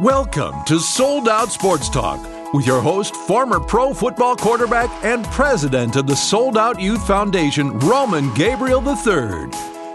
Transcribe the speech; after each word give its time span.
Welcome 0.00 0.64
to 0.64 0.80
Sold 0.80 1.28
Out 1.28 1.52
Sports 1.52 1.88
Talk 1.88 2.18
with 2.52 2.66
your 2.66 2.80
host, 2.80 3.14
former 3.14 3.60
pro 3.60 3.94
football 3.94 4.34
quarterback 4.34 4.90
and 5.04 5.24
president 5.26 5.94
of 5.94 6.08
the 6.08 6.16
Sold 6.16 6.58
Out 6.58 6.80
Youth 6.80 7.06
Foundation, 7.06 7.78
Roman 7.78 8.34
Gabriel 8.34 8.82
III. 8.82 9.48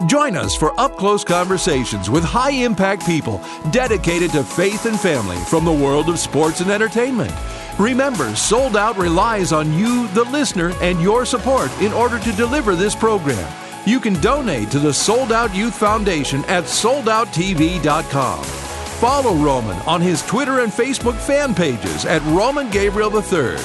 Join 0.07 0.37
us 0.37 0.55
for 0.55 0.79
up 0.79 0.95
close 0.95 1.25
conversations 1.25 2.09
with 2.09 2.23
high 2.23 2.51
impact 2.51 3.05
people 3.05 3.41
dedicated 3.71 4.31
to 4.31 4.41
faith 4.41 4.85
and 4.85 4.97
family 4.97 5.35
from 5.35 5.65
the 5.65 5.73
world 5.73 6.07
of 6.07 6.17
sports 6.17 6.61
and 6.61 6.71
entertainment. 6.71 7.33
Remember, 7.77 8.33
Sold 8.37 8.77
Out 8.77 8.97
relies 8.97 9.51
on 9.51 9.73
you, 9.73 10.07
the 10.13 10.23
listener, 10.23 10.71
and 10.81 11.01
your 11.01 11.25
support 11.25 11.77
in 11.81 11.91
order 11.91 12.19
to 12.19 12.31
deliver 12.37 12.73
this 12.73 12.95
program. 12.95 13.53
You 13.85 13.99
can 13.99 14.13
donate 14.21 14.71
to 14.71 14.79
the 14.79 14.93
Sold 14.93 15.33
Out 15.33 15.53
Youth 15.53 15.75
Foundation 15.75 16.45
at 16.45 16.63
soldouttv.com. 16.63 18.68
Follow 18.99 19.33
Roman 19.35 19.77
on 19.83 20.01
his 20.01 20.21
Twitter 20.23 20.59
and 20.59 20.73
Facebook 20.73 21.15
fan 21.15 21.55
pages 21.55 22.03
at 22.03 22.21
Roman 22.23 22.69
Gabriel 22.69 23.09
III. 23.15 23.55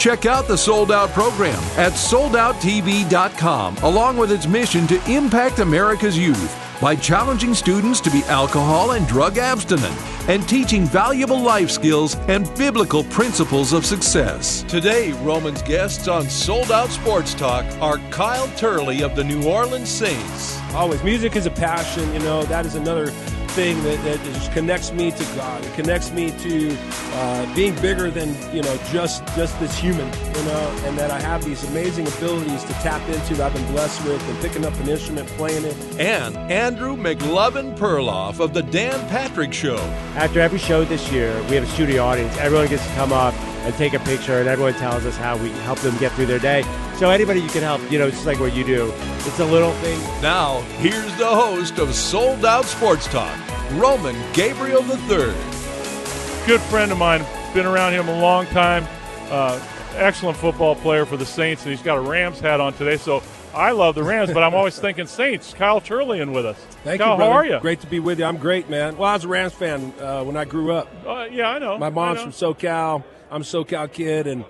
Check 0.00 0.26
out 0.26 0.48
the 0.48 0.58
Sold 0.58 0.90
Out 0.90 1.10
program 1.10 1.62
at 1.76 1.92
soldouttv.com, 1.92 3.76
along 3.84 4.16
with 4.16 4.32
its 4.32 4.48
mission 4.48 4.88
to 4.88 5.00
impact 5.08 5.60
America's 5.60 6.18
youth 6.18 6.56
by 6.80 6.96
challenging 6.96 7.54
students 7.54 8.00
to 8.00 8.10
be 8.10 8.24
alcohol 8.24 8.92
and 8.92 9.06
drug 9.06 9.38
abstinent 9.38 9.94
and 10.28 10.48
teaching 10.48 10.84
valuable 10.86 11.40
life 11.40 11.70
skills 11.70 12.16
and 12.26 12.52
biblical 12.56 13.04
principles 13.04 13.72
of 13.72 13.86
success. 13.86 14.64
Today, 14.64 15.12
Roman's 15.22 15.62
guests 15.62 16.08
on 16.08 16.28
Sold 16.28 16.72
Out 16.72 16.90
Sports 16.90 17.32
Talk 17.34 17.64
are 17.80 17.98
Kyle 18.10 18.48
Turley 18.56 19.04
of 19.04 19.14
the 19.14 19.22
New 19.22 19.48
Orleans 19.48 19.88
Saints. 19.88 20.58
Always, 20.72 21.04
music 21.04 21.36
is 21.36 21.46
a 21.46 21.50
passion. 21.52 22.12
You 22.12 22.18
know, 22.20 22.42
that 22.44 22.66
is 22.66 22.74
another 22.74 23.12
thing 23.50 23.82
that, 23.82 24.02
that 24.04 24.22
just 24.24 24.52
connects 24.52 24.92
me 24.92 25.10
to 25.10 25.24
God. 25.36 25.64
It 25.64 25.74
connects 25.74 26.10
me 26.12 26.30
to 26.30 26.76
uh, 27.12 27.54
being 27.54 27.74
bigger 27.76 28.10
than 28.10 28.28
you 28.54 28.62
know 28.62 28.76
just 28.90 29.24
just 29.36 29.58
this 29.60 29.76
human. 29.76 30.06
You 30.06 30.44
know, 30.44 30.82
and 30.84 30.96
that 30.98 31.10
I 31.10 31.20
have 31.20 31.44
these 31.44 31.62
amazing 31.64 32.06
abilities 32.06 32.64
to 32.64 32.72
tap 32.74 33.06
into 33.08 33.34
that 33.34 33.46
I've 33.46 33.54
been 33.54 33.72
blessed 33.72 34.04
with, 34.04 34.26
and 34.28 34.40
picking 34.40 34.64
up 34.64 34.74
an 34.80 34.88
instrument, 34.88 35.28
playing 35.30 35.64
it. 35.64 35.76
And 35.98 36.36
Andrew 36.50 36.96
McLovin 36.96 37.76
Perloff 37.76 38.40
of 38.40 38.54
the 38.54 38.62
Dan 38.62 38.98
Patrick 39.08 39.52
Show. 39.52 39.78
After 40.16 40.40
every 40.40 40.58
show 40.58 40.84
this 40.84 41.10
year, 41.12 41.34
we 41.48 41.56
have 41.56 41.64
a 41.64 41.72
studio 41.72 42.04
audience. 42.04 42.36
Everyone 42.38 42.68
gets 42.68 42.86
to 42.86 42.94
come 42.94 43.12
up 43.12 43.34
and 43.64 43.74
take 43.74 43.94
a 43.94 44.00
picture, 44.00 44.38
and 44.38 44.48
everyone 44.48 44.74
tells 44.74 45.04
us 45.04 45.16
how 45.16 45.36
we 45.36 45.50
help 45.64 45.78
them 45.80 45.96
get 45.98 46.12
through 46.12 46.26
their 46.26 46.38
day. 46.38 46.62
So 47.00 47.08
anybody 47.08 47.40
you 47.40 47.48
can 47.48 47.62
help, 47.62 47.80
you 47.90 47.98
know, 47.98 48.10
just 48.10 48.26
like 48.26 48.38
what 48.40 48.54
you 48.54 48.62
do. 48.62 48.92
It's 49.20 49.38
a 49.38 49.44
little 49.46 49.72
thing. 49.76 49.98
Now, 50.20 50.60
here's 50.80 51.16
the 51.16 51.24
host 51.24 51.78
of 51.78 51.94
Sold 51.94 52.44
Out 52.44 52.66
Sports 52.66 53.06
Talk, 53.06 53.34
Roman 53.72 54.14
Gabriel 54.34 54.82
III. 54.82 55.32
Good 56.46 56.60
friend 56.60 56.92
of 56.92 56.98
mine, 56.98 57.24
been 57.54 57.64
around 57.64 57.94
him 57.94 58.06
a 58.06 58.20
long 58.20 58.44
time. 58.48 58.86
Uh, 59.30 59.58
excellent 59.94 60.36
football 60.36 60.74
player 60.74 61.06
for 61.06 61.16
the 61.16 61.24
Saints, 61.24 61.62
and 61.62 61.70
he's 61.70 61.80
got 61.80 61.96
a 61.96 62.02
Rams 62.02 62.38
hat 62.38 62.60
on 62.60 62.74
today. 62.74 62.98
So 62.98 63.22
I 63.54 63.70
love 63.70 63.94
the 63.94 64.02
Rams, 64.02 64.30
but 64.34 64.42
I'm 64.42 64.54
always 64.54 64.78
thinking 64.78 65.06
Saints. 65.06 65.54
Kyle 65.54 65.80
Turley 65.80 66.20
in 66.20 66.32
with 66.32 66.44
us. 66.44 66.58
Thank 66.84 67.00
Kyle, 67.00 67.12
you, 67.12 67.16
brother. 67.16 67.32
how 67.32 67.38
are 67.38 67.46
you? 67.46 67.60
Great 67.60 67.80
to 67.80 67.86
be 67.86 67.98
with 67.98 68.18
you. 68.18 68.26
I'm 68.26 68.36
great, 68.36 68.68
man. 68.68 68.98
Well, 68.98 69.08
I 69.08 69.14
was 69.14 69.24
a 69.24 69.28
Rams 69.28 69.54
fan 69.54 69.94
uh, 70.02 70.22
when 70.22 70.36
I 70.36 70.44
grew 70.44 70.72
up. 70.72 70.86
Uh, 71.06 71.28
yeah, 71.30 71.48
I 71.48 71.58
know. 71.60 71.78
My 71.78 71.88
mom's 71.88 72.18
know. 72.18 72.30
from 72.30 72.54
SoCal. 72.54 73.04
I'm 73.30 73.40
a 73.40 73.44
SoCal 73.44 73.90
kid, 73.90 74.26
and 74.26 74.44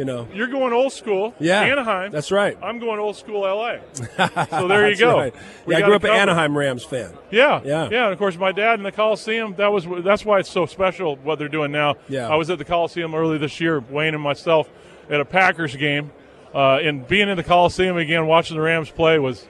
you 0.00 0.06
know, 0.06 0.26
You're 0.32 0.46
going 0.48 0.72
old 0.72 0.94
school. 0.94 1.34
Yeah, 1.38 1.60
Anaheim. 1.60 2.10
that's 2.10 2.32
right. 2.32 2.56
I'm 2.62 2.78
going 2.78 2.98
old 2.98 3.16
school 3.16 3.42
LA. 3.42 3.76
So 4.48 4.66
there 4.66 4.88
you 4.88 4.96
go. 4.96 5.18
right. 5.18 5.34
Yeah, 5.66 5.76
I 5.76 5.82
grew 5.82 5.94
up 5.94 6.04
an. 6.04 6.10
Anaheim 6.10 6.56
Rams 6.56 6.84
fan. 6.84 7.12
Yeah, 7.30 7.60
Yeah. 7.62 7.88
yeah. 7.90 8.04
And 8.04 8.12
of 8.14 8.18
course, 8.18 8.36
my 8.38 8.50
dad 8.52 8.78
in 8.78 8.82
the 8.82 8.92
Coliseum. 8.92 9.54
That 9.56 9.70
was 9.72 9.84
that's 10.02 10.24
why 10.24 10.38
it's 10.38 10.50
so 10.50 10.64
special 10.64 11.16
what 11.16 11.38
they're 11.38 11.48
doing 11.48 11.70
now. 11.70 11.96
Yeah. 12.08 12.28
I 12.28 12.36
was 12.36 12.48
at 12.48 12.56
the 12.56 12.64
Coliseum 12.64 13.14
early 13.14 13.36
this 13.36 13.60
year, 13.60 13.80
Wayne 13.90 14.14
and 14.14 14.22
myself, 14.22 14.70
at 15.10 15.20
a 15.20 15.24
Packers 15.26 15.76
game, 15.76 16.12
uh, 16.54 16.78
and 16.82 17.06
being 17.06 17.28
in 17.28 17.36
the 17.36 17.44
Coliseum 17.44 17.98
again, 17.98 18.26
watching 18.26 18.56
the 18.56 18.62
Rams 18.62 18.90
play 18.90 19.18
was 19.18 19.46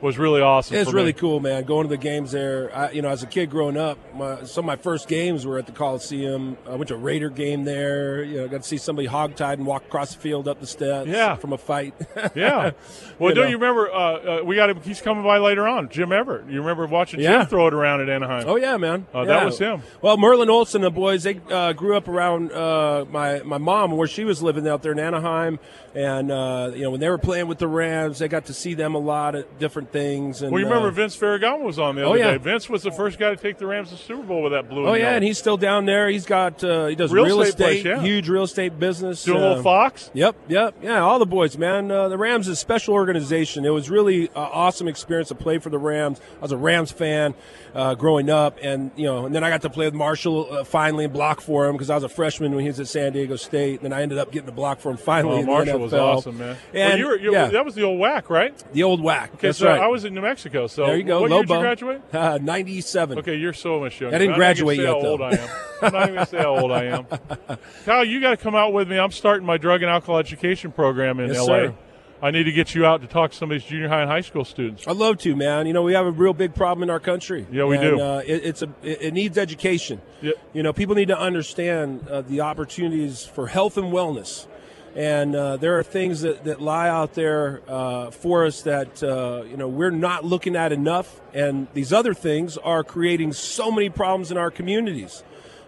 was 0.00 0.18
really 0.18 0.40
awesome. 0.40 0.76
It's 0.76 0.92
really 0.92 1.06
me. 1.08 1.12
cool, 1.14 1.40
man. 1.40 1.64
Going 1.64 1.84
to 1.84 1.88
the 1.88 1.96
games 2.00 2.32
there. 2.32 2.74
I, 2.74 2.90
you 2.90 3.02
know, 3.02 3.08
as 3.10 3.22
a 3.22 3.26
kid 3.26 3.50
growing 3.50 3.76
up, 3.76 3.98
my, 4.14 4.44
some 4.44 4.62
of 4.62 4.66
my 4.66 4.76
first 4.76 5.08
games 5.08 5.44
were 5.46 5.58
at 5.58 5.66
the 5.66 5.72
Coliseum. 5.72 6.56
I 6.66 6.74
went 6.76 6.88
to 6.88 6.94
a 6.94 6.98
Raider 6.98 7.28
game 7.30 7.64
there. 7.64 8.22
You 8.24 8.38
know, 8.38 8.48
got 8.48 8.62
to 8.62 8.68
see 8.68 8.76
somebody 8.78 9.08
hogtied 9.08 9.54
and 9.54 9.66
walk 9.66 9.84
across 9.86 10.14
the 10.14 10.20
field 10.20 10.48
up 10.48 10.60
the 10.60 10.66
steps. 10.66 11.08
Yeah. 11.08 11.34
from 11.36 11.52
a 11.52 11.58
fight. 11.58 11.94
Yeah. 12.34 12.72
Well, 13.18 13.30
You 13.30 13.34
don't 13.34 13.44
know. 13.44 13.50
you 13.50 13.56
remember? 13.58 13.90
Uh, 13.90 14.40
uh, 14.40 14.44
we 14.44 14.54
got 14.56 14.70
him. 14.70 14.80
He's 14.82 15.00
coming 15.00 15.24
by 15.24 15.38
later 15.38 15.66
on. 15.66 15.88
Jim 15.88 16.12
Everett. 16.12 16.48
You 16.48 16.60
remember 16.60 16.86
watching 16.86 17.20
Yeah. 17.20 17.38
Jim 17.38 17.46
throw 17.48 17.66
it 17.66 17.74
around 17.74 18.00
at 18.02 18.08
Anaheim? 18.08 18.44
Oh 18.46 18.56
yeah, 18.56 18.76
man. 18.76 19.06
Oh, 19.12 19.24
that 19.24 19.44
was 19.44 19.58
him. 19.58 19.82
Well, 20.02 20.16
Merlin 20.16 20.48
Olsen, 20.50 20.82
and 20.82 20.86
the 20.86 20.90
boys, 20.90 21.22
they 21.24 21.40
uh, 21.50 21.72
grew 21.72 21.96
up 21.96 22.08
around 22.08 22.52
uh, 22.52 23.04
my 23.10 23.40
my 23.42 23.58
mom 23.58 23.92
where 23.92 24.06
she 24.08 24.24
was 24.24 24.42
living 24.42 24.66
out 24.68 24.82
there 24.82 24.92
in 24.92 24.98
Anaheim, 24.98 25.58
and 25.94 26.30
uh, 26.30 26.70
you 26.74 26.82
know 26.82 26.90
when 26.90 27.00
they 27.00 27.08
were 27.08 27.18
playing 27.18 27.48
with 27.48 27.58
the 27.58 27.68
Rams, 27.68 28.18
they 28.20 28.28
got 28.28 28.46
to 28.46 28.54
see 28.54 28.74
them 28.74 28.94
a 28.94 28.98
lot 28.98 29.34
at 29.34 29.58
different 29.58 29.89
things. 29.90 30.42
And 30.42 30.52
Well, 30.52 30.60
you 30.60 30.66
remember 30.66 30.88
uh, 30.88 30.92
Vince 30.92 31.16
Ferragamo 31.16 31.62
was 31.62 31.78
on 31.78 31.96
the 31.96 32.02
Oh, 32.02 32.10
other 32.10 32.18
yeah. 32.18 32.30
day. 32.32 32.36
Vince 32.38 32.68
was 32.68 32.82
the 32.82 32.90
first 32.90 33.18
guy 33.18 33.30
to 33.30 33.36
take 33.36 33.58
the 33.58 33.66
Rams 33.66 33.88
to 33.90 33.94
the 33.96 34.00
Super 34.02 34.22
Bowl 34.22 34.42
with 34.42 34.52
that 34.52 34.68
blue. 34.68 34.86
Oh 34.86 34.92
and 34.94 35.00
yeah, 35.02 35.14
and 35.14 35.24
he's 35.24 35.38
still 35.38 35.56
down 35.56 35.86
there. 35.86 36.08
He's 36.08 36.26
got 36.26 36.62
uh, 36.64 36.86
he 36.86 36.94
does 36.94 37.12
Real 37.12 37.24
real, 37.24 37.42
estate 37.42 37.82
place, 37.82 37.84
yeah. 37.84 38.00
huge 38.00 38.28
real 38.28 38.44
estate 38.44 38.78
business. 38.78 39.24
doing 39.24 39.38
a 39.40 39.44
uh, 39.44 39.48
little 39.48 39.62
Fox. 39.62 40.10
Yep, 40.14 40.36
yep, 40.48 40.74
yeah. 40.82 41.00
All 41.00 41.18
the 41.18 41.26
boys, 41.26 41.56
man. 41.58 41.90
Uh, 41.90 42.08
the 42.08 42.18
Rams 42.18 42.46
is 42.48 42.52
a 42.52 42.56
special 42.56 42.94
organization. 42.94 43.64
It 43.64 43.70
was 43.70 43.90
really 43.90 44.26
an 44.28 44.30
awesome 44.34 44.88
experience 44.88 45.28
to 45.28 45.34
play 45.34 45.58
for 45.58 45.70
the 45.70 45.78
Rams. 45.78 46.20
I 46.38 46.42
was 46.42 46.52
a 46.52 46.56
Rams 46.56 46.90
fan 46.92 47.34
uh, 47.74 47.94
growing 47.94 48.30
up, 48.30 48.58
and 48.62 48.90
you 48.96 49.04
know, 49.06 49.26
and 49.26 49.34
then 49.34 49.44
I 49.44 49.50
got 49.50 49.62
to 49.62 49.70
play 49.70 49.86
with 49.86 49.94
Marshall 49.94 50.48
uh, 50.50 50.64
finally 50.64 51.04
and 51.04 51.12
block 51.12 51.40
for 51.40 51.66
him 51.66 51.72
because 51.72 51.90
I 51.90 51.94
was 51.94 52.04
a 52.04 52.08
freshman 52.08 52.52
when 52.54 52.62
he 52.62 52.68
was 52.68 52.80
at 52.80 52.88
San 52.88 53.12
Diego 53.12 53.36
State. 53.36 53.80
And 53.80 53.84
then 53.90 53.92
I 53.92 54.02
ended 54.02 54.18
up 54.18 54.32
getting 54.32 54.48
a 54.48 54.52
block 54.52 54.80
for 54.80 54.90
him 54.90 54.96
finally. 54.96 55.36
Oh, 55.36 55.40
in 55.40 55.46
the 55.46 55.52
Marshall 55.52 55.78
was 55.80 55.94
awesome, 55.94 56.38
man. 56.38 56.56
And 56.74 56.88
well, 56.90 56.98
you 56.98 57.06
were, 57.06 57.18
you, 57.18 57.32
yeah, 57.32 57.46
that 57.48 57.64
was 57.64 57.74
the 57.74 57.82
old 57.82 57.98
whack, 57.98 58.30
right? 58.30 58.54
the 58.72 58.82
old 58.82 59.00
whack. 59.02 59.30
Okay, 59.34 59.48
That's 59.48 59.58
so 59.58 59.66
right. 59.68 59.79
I 59.80 59.86
was 59.88 60.04
in 60.04 60.14
New 60.14 60.20
Mexico. 60.20 60.66
So 60.66 60.86
there 60.86 60.96
you 60.96 61.02
go. 61.02 61.20
What 61.22 61.30
year 61.30 61.40
did 61.42 61.50
you 61.50 61.60
graduate? 61.60 62.00
Uh, 62.12 62.38
Ninety-seven. 62.42 63.18
Okay, 63.18 63.36
you're 63.36 63.52
so 63.52 63.80
much 63.80 64.00
younger. 64.00 64.14
I 64.14 64.18
didn't 64.18 64.32
gonna 64.32 64.38
graduate 64.38 64.78
yet, 64.78 64.86
how 64.88 65.00
though. 65.00 65.08
old 65.10 65.22
I 65.22 65.30
am. 65.36 65.48
I'm 65.82 65.92
not 65.92 66.02
even 66.02 66.14
going 66.14 66.26
to 66.26 66.30
say 66.30 66.38
how 66.38 66.56
old 66.58 66.72
I 66.72 66.84
am. 66.84 67.06
Kyle, 67.86 68.04
you 68.04 68.20
got 68.20 68.30
to 68.30 68.36
come 68.36 68.54
out 68.54 68.72
with 68.72 68.88
me. 68.88 68.98
I'm 68.98 69.10
starting 69.12 69.46
my 69.46 69.56
drug 69.56 69.82
and 69.82 69.90
alcohol 69.90 70.18
education 70.18 70.72
program 70.72 71.18
in 71.20 71.28
Yes, 71.28 71.38
LA. 71.40 71.46
sir. 71.46 71.74
I 72.22 72.30
need 72.30 72.44
to 72.44 72.52
get 72.52 72.74
you 72.74 72.84
out 72.84 73.00
to 73.00 73.06
talk 73.06 73.30
to 73.30 73.36
some 73.36 73.50
of 73.50 73.54
these 73.58 73.64
junior 73.66 73.88
high 73.88 74.02
and 74.02 74.10
high 74.10 74.20
school 74.20 74.44
students. 74.44 74.86
I'd 74.86 74.96
love 74.96 75.16
to, 75.20 75.34
man. 75.34 75.66
You 75.66 75.72
know, 75.72 75.80
we 75.82 75.94
have 75.94 76.04
a 76.04 76.10
real 76.10 76.34
big 76.34 76.54
problem 76.54 76.82
in 76.82 76.90
our 76.90 77.00
country. 77.00 77.46
Yeah, 77.50 77.64
we 77.64 77.76
And, 77.78 77.96
do. 77.96 78.00
Uh, 78.02 78.22
it, 78.26 78.44
it's 78.44 78.60
a 78.60 78.68
it, 78.82 79.00
it 79.00 79.14
needs 79.14 79.38
education. 79.38 80.02
Yeah. 80.20 80.32
You 80.52 80.62
know, 80.62 80.74
people 80.74 80.94
need 80.94 81.08
to 81.08 81.18
understand 81.18 82.06
uh, 82.08 82.20
the 82.20 82.42
opportunities 82.42 83.24
for 83.24 83.46
health 83.46 83.78
and 83.78 83.90
wellness. 83.90 84.46
And 84.94 85.36
uh, 85.36 85.56
there 85.56 85.78
are 85.78 85.84
things 85.84 86.22
that, 86.22 86.44
that 86.44 86.60
lie 86.60 86.88
out 86.88 87.14
there 87.14 87.60
uh, 87.68 88.10
for 88.10 88.44
us 88.44 88.62
that 88.62 89.02
uh, 89.02 89.44
you 89.48 89.56
know 89.56 89.68
we're 89.68 89.92
not 89.92 90.24
looking 90.24 90.56
at 90.56 90.72
enough, 90.72 91.20
and 91.32 91.68
these 91.74 91.92
other 91.92 92.12
things 92.12 92.56
are 92.58 92.82
creating 92.82 93.32
so 93.32 93.70
many 93.70 93.88
problems 93.88 94.32
in 94.32 94.36
our 94.36 94.50
communities. 94.50 95.22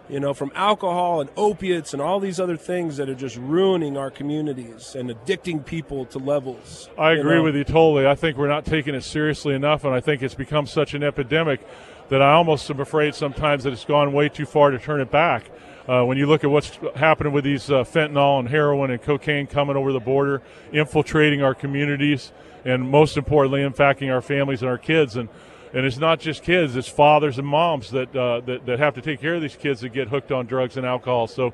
You 0.09 0.19
know, 0.19 0.33
from 0.33 0.51
alcohol 0.53 1.21
and 1.21 1.29
opiates 1.37 1.93
and 1.93 2.01
all 2.01 2.19
these 2.19 2.37
other 2.37 2.57
things 2.57 2.97
that 2.97 3.07
are 3.07 3.15
just 3.15 3.37
ruining 3.37 3.95
our 3.95 4.11
communities 4.11 4.95
and 4.95 5.09
addicting 5.09 5.65
people 5.65 6.05
to 6.07 6.19
levels. 6.19 6.89
I 6.97 7.13
you 7.13 7.21
agree 7.21 7.37
know? 7.37 7.43
with 7.43 7.55
you 7.55 7.63
totally. 7.63 8.05
I 8.05 8.13
think 8.13 8.37
we're 8.37 8.49
not 8.49 8.65
taking 8.65 8.95
it 8.95 9.03
seriously 9.03 9.55
enough, 9.55 9.85
and 9.85 9.95
I 9.95 10.01
think 10.01 10.21
it's 10.21 10.35
become 10.35 10.67
such 10.67 10.93
an 10.93 11.03
epidemic 11.03 11.65
that 12.09 12.21
I 12.21 12.33
almost 12.33 12.69
am 12.69 12.81
afraid 12.81 13.15
sometimes 13.15 13.63
that 13.63 13.71
it's 13.71 13.85
gone 13.85 14.11
way 14.11 14.27
too 14.27 14.45
far 14.45 14.71
to 14.71 14.77
turn 14.77 14.99
it 14.99 15.09
back. 15.09 15.49
Uh, 15.87 16.01
when 16.05 16.17
you 16.17 16.25
look 16.25 16.45
at 16.45 16.49
what's 16.49 16.79
happening 16.95 17.33
with 17.33 17.43
these 17.43 17.69
uh, 17.69 17.83
fentanyl 17.83 18.39
and 18.39 18.47
heroin 18.47 18.89
and 18.89 19.01
cocaine 19.01 19.45
coming 19.45 19.75
over 19.75 19.91
the 19.91 19.99
border, 19.99 20.41
infiltrating 20.71 21.41
our 21.41 21.53
communities, 21.53 22.31
and 22.63 22.89
most 22.89 23.17
importantly, 23.17 23.59
impacting 23.59 24.09
our 24.09 24.21
families 24.21 24.61
and 24.61 24.69
our 24.69 24.77
kids. 24.77 25.17
And 25.17 25.27
and 25.73 25.85
it's 25.85 25.97
not 25.97 26.19
just 26.21 26.43
kids; 26.43 26.77
it's 26.77 26.87
fathers 26.87 27.37
and 27.37 27.45
moms 27.45 27.91
that, 27.91 28.15
uh, 28.15 28.39
that 28.41 28.65
that 28.65 28.79
have 28.79 28.95
to 28.95 29.01
take 29.01 29.19
care 29.19 29.35
of 29.35 29.41
these 29.41 29.57
kids 29.57 29.81
that 29.81 29.89
get 29.89 30.07
hooked 30.07 30.31
on 30.31 30.45
drugs 30.45 30.77
and 30.77 30.85
alcohol. 30.85 31.27
So, 31.27 31.53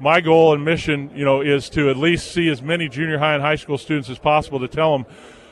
my 0.00 0.20
goal 0.20 0.54
and 0.54 0.64
mission, 0.64 1.12
you 1.14 1.24
know, 1.24 1.40
is 1.40 1.68
to 1.70 1.88
at 1.88 1.96
least 1.96 2.32
see 2.32 2.48
as 2.48 2.60
many 2.60 2.88
junior 2.88 3.18
high 3.18 3.34
and 3.34 3.42
high 3.42 3.56
school 3.56 3.78
students 3.78 4.10
as 4.10 4.18
possible 4.18 4.58
to 4.58 4.68
tell 4.68 4.98
them. 4.98 5.06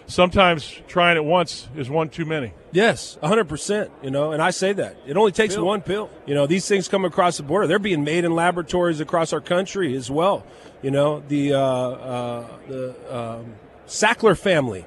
Sometimes 0.08 0.80
trying 0.86 1.16
it 1.16 1.24
once 1.24 1.66
is 1.76 1.90
one 1.90 2.08
too 2.08 2.24
many. 2.24 2.52
Yes, 2.70 3.18
100%. 3.22 3.90
You 4.02 4.10
know, 4.10 4.30
and 4.32 4.40
I 4.40 4.50
say 4.50 4.72
that. 4.72 4.96
It 5.06 5.16
only 5.16 5.32
takes 5.32 5.56
one 5.56 5.80
pill. 5.80 6.10
You 6.26 6.34
know, 6.34 6.46
these 6.46 6.68
things 6.68 6.86
come 6.86 7.04
across 7.04 7.38
the 7.38 7.42
border. 7.42 7.66
They're 7.66 7.80
being 7.80 8.04
made 8.04 8.24
in 8.24 8.32
laboratories 8.32 9.00
across 9.00 9.32
our 9.32 9.40
country 9.40 9.96
as 9.96 10.10
well. 10.10 10.44
You 10.82 10.92
know, 10.92 11.22
the, 11.26 11.54
uh, 11.54 11.60
uh, 11.60 12.48
the 12.68 13.16
um, 13.16 13.54
Sackler 13.88 14.38
family, 14.38 14.86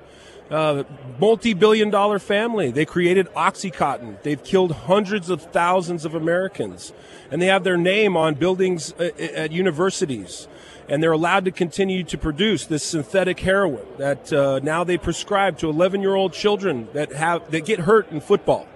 uh, 0.50 0.84
multi 1.20 1.54
billion 1.54 1.90
dollar 1.90 2.20
family. 2.20 2.72
They 2.72 2.86
created 2.86 3.28
Oxycontin. 3.34 4.24
They've 4.24 4.44
killed 4.44 4.72
hundreds 4.72 5.30
of 5.30 5.42
thousands 5.42 6.06
of 6.06 6.16
Americans. 6.16 6.94
And 7.30 7.42
they 7.42 7.48
have 7.48 7.66
their 7.66 7.78
name 7.78 8.16
on 8.16 8.36
buildings 8.36 8.94
uh, 8.94 9.12
at 9.18 9.52
universities 9.52 10.48
and 10.90 11.02
they're 11.02 11.12
allowed 11.12 11.46
to 11.46 11.52
continue 11.52 12.04
to 12.04 12.18
produce 12.18 12.66
this 12.66 12.84
synthetic 12.84 13.40
heroin 13.40 13.86
that 13.98 14.34
uh, 14.34 14.60
now 14.64 14.84
they 14.84 14.98
prescribe 14.98 15.58
to 15.60 15.70
11 15.70 16.02
year 16.02 16.16
old 16.16 16.34
children 16.34 16.88
that 16.94 17.14
have 17.14 17.50
that 17.52 17.66
get 17.66 17.80
hurt 17.80 18.12
in 18.12 18.20
football 18.20 18.68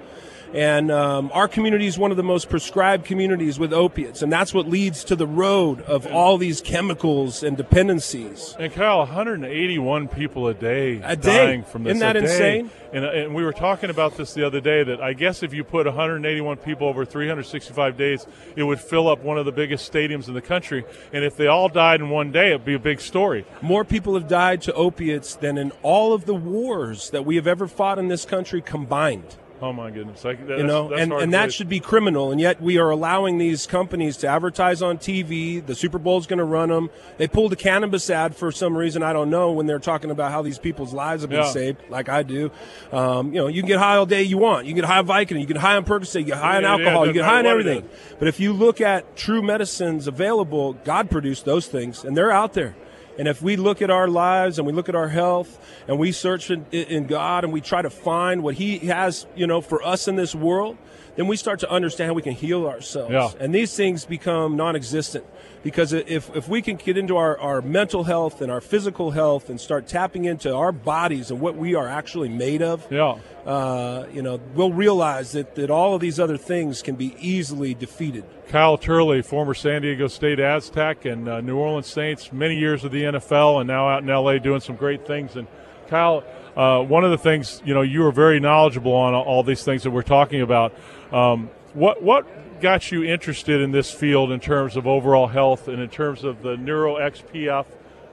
And 0.54 0.92
um, 0.92 1.32
our 1.34 1.48
community 1.48 1.88
is 1.88 1.98
one 1.98 2.12
of 2.12 2.18
the 2.18 2.24
most 2.24 2.48
prescribed 2.48 3.06
communities 3.06 3.58
with 3.58 3.74
opiates, 3.74 4.22
and 4.22 4.32
that's 4.32 4.54
what 4.54 4.68
leads 4.70 5.04
to 5.06 5.16
the 5.16 5.26
road 5.26 5.82
of 5.82 6.06
all 6.06 6.38
these 6.38 6.62
chemicals 6.62 7.42
and 7.42 7.58
dependencies. 7.58 8.56
And 8.60 8.72
Kyle, 8.72 9.00
181 9.00 10.08
people 10.10 10.48
a 10.48 10.54
day 10.54 11.02
A 11.04 11.16
day. 11.16 11.46
dying 11.46 11.64
from 11.64 11.84
this. 11.84 11.96
Isn't 11.96 12.00
that 12.02 12.14
day. 12.14 12.20
insane? 12.60 12.72
And, 12.94 13.04
and 13.04 13.34
we 13.34 13.44
were 13.44 13.54
talking 13.54 13.90
about 13.90 14.16
this 14.18 14.36
the 14.36 14.46
other 14.46 14.62
day 14.62 14.84
that 14.84 15.02
I 15.02 15.14
guess 15.14 15.42
if 15.42 15.56
you 15.56 15.64
put 15.64 15.88
181 15.88 16.58
people 16.58 16.88
over 16.88 17.04
365 17.04 17.98
days, 17.98 18.28
it 18.56 18.62
would 18.62 18.80
fill 18.80 19.08
up 19.08 19.24
one 19.24 19.40
of 19.40 19.46
the 19.46 19.52
biggest 19.52 19.92
stadiums 19.92 20.28
in 20.28 20.36
the 20.36 20.42
country. 20.42 20.86
And 21.12 21.24
if 21.26 21.36
they 21.36 21.48
all 21.48 21.70
died 21.70 22.00
in 22.02 22.10
one 22.12 22.32
day, 22.32 22.50
it'd 22.50 22.64
be 22.66 22.76
a 22.76 22.80
big 22.80 23.02
story. 23.02 23.46
More 23.64 23.84
people 23.84 24.14
have 24.14 24.28
died 24.28 24.62
to 24.64 24.74
opiates 24.74 25.34
than 25.36 25.58
in 25.58 25.72
all 25.82 26.14
of 26.14 26.26
the 26.26 26.36
wars 26.36 27.10
that 27.10 27.26
we 27.26 27.36
have 27.38 27.48
ever 27.48 27.68
fought 27.68 27.98
in 27.98 28.08
this 28.10 28.26
country 28.26 28.62
combined. 28.62 29.36
Oh 29.64 29.72
my 29.72 29.92
goodness! 29.92 30.26
I, 30.26 30.34
that's, 30.34 30.60
you 30.60 30.64
know, 30.68 30.92
and, 30.92 31.14
and 31.14 31.34
that 31.34 31.54
should 31.54 31.70
be 31.70 31.80
criminal. 31.80 32.34
And 32.34 32.42
yet 32.42 32.62
we 32.62 32.78
are 32.80 32.90
allowing 32.90 33.38
these 33.38 33.66
companies 33.66 34.18
to 34.18 34.28
advertise 34.28 34.82
on 34.82 34.98
TV. 34.98 35.66
The 35.66 35.74
Super 35.74 35.98
Bowl's 36.00 36.28
going 36.28 36.40
to 36.40 36.44
run 36.44 36.68
them. 36.68 36.90
They 37.18 37.30
pulled 37.30 37.54
a 37.54 37.56
cannabis 37.56 38.10
ad 38.10 38.36
for 38.36 38.52
some 38.52 38.76
reason 38.76 39.04
I 39.04 39.14
don't 39.14 39.30
know 39.30 39.54
when 39.54 39.66
they're 39.66 39.80
talking 39.80 40.12
about 40.12 40.32
how 40.34 40.42
these 40.42 40.60
people's 40.60 40.94
lives 40.94 41.22
have 41.24 41.30
been 41.30 41.40
Yeah. 41.40 41.52
saved, 41.52 41.80
like 41.90 42.10
I 42.10 42.24
do. 42.24 42.52
Um, 42.92 43.28
you 43.34 43.40
know, 43.40 43.48
you 43.48 43.62
can 43.62 43.70
get 43.70 43.80
high 43.80 43.96
all 43.96 44.06
day 44.06 44.24
you 44.24 44.38
want. 44.38 44.66
You 44.66 44.74
can 44.74 44.82
get 44.82 44.86
high 44.90 45.00
on 45.00 45.08
Vicodin. 45.08 45.40
You 45.40 45.46
can 45.48 45.54
get 45.54 45.58
high 45.62 45.78
on 45.78 45.86
Percocet. 45.86 46.20
You 46.20 46.26
get 46.26 46.40
high 46.40 46.58
on 46.58 46.64
Yeah, 46.64 46.68
yeah, 46.76 46.84
alcohol. 46.84 47.04
it 47.06 47.08
you 47.08 47.14
get 47.14 47.24
high 47.24 47.38
on 47.38 47.44
matter 47.44 47.56
what 47.58 47.66
it 47.66 47.70
everything. 47.70 47.90
But 48.20 48.28
if 48.28 48.42
you 48.42 48.52
look 48.52 48.82
at 48.82 49.16
true 49.16 49.42
medicines 49.42 50.08
available, 50.08 50.74
God 50.84 51.10
produced 51.10 51.46
those 51.46 51.68
things, 51.68 52.04
and 52.04 52.18
they're 52.18 52.32
out 52.32 52.52
there. 52.54 52.76
And 53.18 53.28
if 53.28 53.42
we 53.42 53.56
look 53.56 53.82
at 53.82 53.90
our 53.90 54.08
lives 54.08 54.58
and 54.58 54.66
we 54.66 54.74
look 54.74 54.90
at 54.90 54.96
our 54.96 55.10
health 55.10 55.60
and 55.88 56.00
we 56.00 56.12
search 56.12 56.50
in, 56.50 56.66
in 56.72 57.06
God 57.06 57.44
and 57.44 57.54
we 57.54 57.62
try 57.62 57.82
to 57.82 57.90
find 57.90 58.44
what 58.44 58.56
He 58.56 58.80
has, 58.80 59.26
you 59.36 59.48
know, 59.48 59.62
for 59.62 59.84
us 59.84 60.08
in 60.08 60.16
this 60.16 60.34
world, 60.34 60.78
then 61.16 61.28
we 61.28 61.36
start 61.36 61.60
to 61.60 61.70
understand 61.70 62.08
how 62.10 62.14
we 62.14 62.22
can 62.22 62.34
heal 62.34 62.68
ourselves. 62.68 63.12
Yeah. 63.12 63.32
And 63.40 63.54
these 63.54 63.76
things 63.76 64.06
become 64.06 64.56
non-existent 64.56 65.26
because 65.64 65.94
if, 65.94 66.36
if 66.36 66.48
we 66.50 66.62
can 66.62 66.76
get 66.76 66.98
into 66.98 67.16
our, 67.18 67.38
our 67.40 67.62
mental 67.62 68.04
health 68.04 68.42
and 68.42 68.52
our 68.52 68.62
physical 68.62 69.12
health 69.12 69.50
and 69.50 69.60
start 69.60 69.88
tapping 69.88 70.26
into 70.26 70.54
our 70.54 70.72
bodies 70.72 71.32
and 71.32 71.40
what 71.40 71.56
we 71.56 71.74
are 71.74 71.88
actually 71.88 72.30
made 72.30 72.62
of, 72.62 72.86
Yeah. 72.92 73.16
uh, 73.46 74.06
you 74.14 74.22
know, 74.22 74.40
we'll 74.56 74.74
realize 74.74 75.32
that, 75.32 75.56
that 75.56 75.70
all 75.72 75.96
of 75.96 76.02
these 76.02 76.20
other 76.20 76.38
things 76.38 76.82
can 76.82 76.96
be 76.96 77.16
easily 77.20 77.74
defeated. 77.74 78.26
Kyle 78.50 78.78
Turley, 78.78 79.22
former 79.22 79.54
San 79.54 79.82
Diego 79.82 80.08
State 80.08 80.40
Aztec 80.40 81.06
and 81.06 81.28
uh, 81.28 81.42
New 81.42 81.58
Orleans 81.58 81.88
Saints, 81.88 82.32
many 82.34 82.58
years 82.60 82.84
of 82.84 82.92
the 82.92 83.04
NFL, 83.04 83.62
and 83.62 83.68
now 83.68 83.88
out 83.90 84.04
in 84.04 84.10
LA 84.10 84.38
doing 84.40 84.60
some 84.60 84.76
great 84.76 85.08
things. 85.08 85.36
And 85.38 85.48
Kyle, 85.88 86.24
uh, 86.56 86.84
one 86.84 87.04
of 87.04 87.12
the 87.12 87.18
things 87.18 87.62
you 87.66 87.74
know 87.74 87.82
you 87.82 88.06
are 88.06 88.12
very 88.12 88.40
knowledgeable 88.40 88.94
on 88.94 89.14
all 89.16 89.44
these 89.44 89.64
things 89.64 89.84
that 89.84 89.92
we're 89.92 90.02
talking 90.04 90.42
about. 90.42 90.74
Um, 91.12 91.50
what 91.74 92.02
what 92.02 92.62
got 92.62 92.92
you 92.92 93.04
interested 93.04 93.62
in 93.62 93.72
this 93.72 93.92
field 93.92 94.32
in 94.32 94.40
terms 94.40 94.76
of 94.76 94.88
overall 94.88 95.28
health 95.28 95.68
and 95.68 95.82
in 95.82 95.90
terms 95.90 96.24
of 96.24 96.42
the 96.42 96.58
Neuro 96.58 96.96
XPF? 96.96 97.66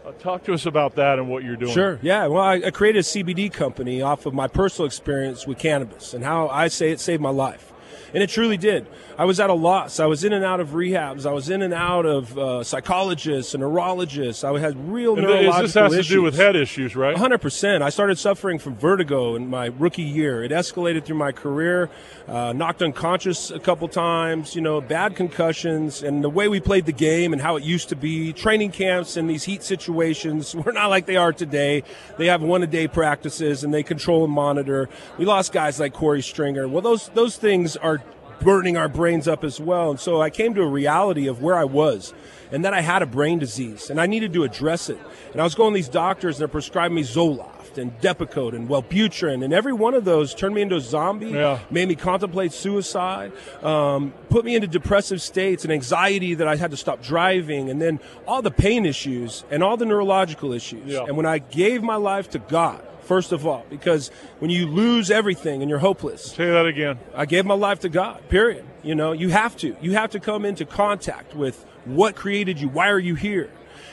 Uh, 0.04 0.12
talk 0.12 0.42
to 0.44 0.54
us 0.54 0.64
about 0.64 0.96
that 0.96 1.18
and 1.18 1.28
what 1.28 1.44
you're 1.44 1.56
doing. 1.56 1.72
Sure. 1.72 1.98
Yeah. 2.02 2.26
Well, 2.26 2.42
I, 2.42 2.54
I 2.54 2.70
created 2.70 3.00
a 3.00 3.02
CBD 3.02 3.52
company 3.52 4.00
off 4.00 4.24
of 4.24 4.32
my 4.32 4.48
personal 4.48 4.86
experience 4.86 5.46
with 5.46 5.58
cannabis 5.58 6.14
and 6.14 6.24
how 6.24 6.48
I 6.48 6.68
say 6.68 6.90
it 6.90 7.00
saved 7.00 7.22
my 7.22 7.30
life. 7.30 7.69
And 8.12 8.22
it 8.22 8.28
truly 8.30 8.56
did. 8.56 8.86
I 9.18 9.24
was 9.24 9.38
at 9.38 9.50
a 9.50 9.54
loss. 9.54 10.00
I 10.00 10.06
was 10.06 10.24
in 10.24 10.32
and 10.32 10.44
out 10.44 10.60
of 10.60 10.70
rehabs. 10.70 11.26
I 11.26 11.32
was 11.32 11.50
in 11.50 11.62
and 11.62 11.74
out 11.74 12.06
of 12.06 12.36
uh, 12.38 12.64
psychologists 12.64 13.54
and 13.54 13.60
neurologists. 13.60 14.42
I 14.44 14.58
had 14.58 14.90
real 14.90 15.14
And 15.16 15.22
neurological 15.26 15.62
this 15.62 15.74
has 15.74 15.92
issues. 15.92 16.06
to 16.08 16.12
do 16.14 16.22
with 16.22 16.34
head 16.36 16.56
issues, 16.56 16.96
right? 16.96 17.16
100%. 17.16 17.82
I 17.82 17.90
started 17.90 18.18
suffering 18.18 18.58
from 18.58 18.76
vertigo 18.76 19.36
in 19.36 19.48
my 19.48 19.66
rookie 19.66 20.02
year. 20.02 20.42
It 20.42 20.50
escalated 20.52 21.04
through 21.04 21.16
my 21.18 21.32
career, 21.32 21.90
uh, 22.26 22.52
knocked 22.54 22.82
unconscious 22.82 23.50
a 23.50 23.58
couple 23.58 23.86
times, 23.88 24.54
you 24.54 24.60
know, 24.62 24.80
bad 24.80 25.14
concussions, 25.16 26.02
and 26.02 26.24
the 26.24 26.30
way 26.30 26.48
we 26.48 26.60
played 26.60 26.86
the 26.86 26.92
game 26.92 27.32
and 27.32 27.40
how 27.42 27.56
it 27.56 27.62
used 27.62 27.88
to 27.90 27.96
be. 27.96 28.32
Training 28.32 28.70
camps 28.72 29.16
and 29.16 29.28
these 29.28 29.44
heat 29.44 29.62
situations 29.62 30.54
were 30.64 30.72
not 30.72 30.88
like 30.88 31.06
they 31.06 31.16
are 31.16 31.32
today. 31.32 31.82
They 32.18 32.26
have 32.26 32.42
one 32.42 32.62
a 32.62 32.66
day 32.66 32.88
practices 32.88 33.64
and 33.64 33.72
they 33.72 33.82
control 33.82 34.24
and 34.24 34.32
monitor. 34.32 34.88
We 35.18 35.24
lost 35.24 35.52
guys 35.52 35.78
like 35.78 35.94
Korey 35.94 36.22
Stringer. 36.24 36.66
Well, 36.66 36.82
those, 36.82 37.08
those 37.10 37.36
things 37.36 37.76
are 37.76 37.99
burning 38.40 38.76
our 38.76 38.88
brains 38.88 39.28
up 39.28 39.44
as 39.44 39.60
well. 39.60 39.90
And 39.90 40.00
so 40.00 40.20
I 40.20 40.30
came 40.30 40.54
to 40.54 40.62
a 40.62 40.66
reality 40.66 41.26
of 41.28 41.42
where 41.42 41.56
I 41.56 41.64
was 41.64 42.12
and 42.52 42.64
that 42.64 42.74
I 42.74 42.80
had 42.80 43.02
a 43.02 43.06
brain 43.06 43.38
disease 43.38 43.90
and 43.90 44.00
I 44.00 44.06
needed 44.06 44.32
to 44.32 44.42
address 44.44 44.88
it. 44.88 44.98
And 45.32 45.40
I 45.40 45.44
was 45.44 45.54
going 45.54 45.72
to 45.72 45.76
these 45.78 45.88
doctors 45.88 46.36
and 46.36 46.40
they're 46.40 46.48
prescribing 46.48 46.96
me 46.96 47.02
Zoloft 47.02 47.78
and 47.78 47.92
Depakote 48.00 48.54
and 48.54 48.68
Wellbutrin 48.68 49.44
and 49.44 49.52
every 49.52 49.72
one 49.72 49.94
of 49.94 50.04
those 50.04 50.34
turned 50.34 50.54
me 50.56 50.62
into 50.62 50.74
a 50.76 50.80
zombie, 50.80 51.28
Yeah. 51.30 51.60
made 51.70 51.86
me 51.88 51.94
contemplate 51.94 52.52
suicide, 52.52 53.30
um, 53.62 54.12
put 54.28 54.44
me 54.44 54.56
into 54.56 54.66
depressive 54.66 55.22
states 55.22 55.62
and 55.62 55.72
anxiety 55.72 56.34
that 56.34 56.48
I 56.48 56.56
had 56.56 56.72
to 56.72 56.76
stop 56.76 57.00
driving 57.02 57.70
and 57.70 57.80
then 57.80 58.00
all 58.26 58.42
the 58.42 58.50
pain 58.50 58.84
issues 58.86 59.44
and 59.52 59.62
all 59.62 59.76
the 59.76 59.86
neurological 59.86 60.52
issues. 60.52 60.86
Yeah. 60.86 61.04
And 61.04 61.16
when 61.16 61.26
I 61.26 61.38
gave 61.38 61.82
my 61.82 61.96
life 61.96 62.30
to 62.30 62.38
God, 62.40 62.82
First 63.10 63.32
of 63.32 63.44
all, 63.44 63.66
because 63.68 64.08
when 64.38 64.52
you 64.52 64.68
lose 64.68 65.10
everything 65.10 65.62
and 65.62 65.68
you're 65.68 65.80
hopeless, 65.80 66.26
Say 66.26 66.48
that 66.48 66.64
again. 66.64 66.96
I 67.12 67.26
gave 67.26 67.44
my 67.44 67.54
life 67.54 67.80
to 67.80 67.88
God, 67.88 68.28
period. 68.28 68.64
You 68.84 68.94
know, 68.94 69.10
you 69.10 69.30
have 69.30 69.56
to. 69.56 69.76
You 69.80 69.94
have 69.94 70.10
to 70.10 70.20
come 70.20 70.44
into 70.44 70.64
contact 70.64 71.34
with 71.34 71.66
what 71.86 72.14
created 72.14 72.60
you. 72.60 72.68
Why 72.68 72.88
are 72.88 73.00
you 73.00 73.16
here? 73.16 73.50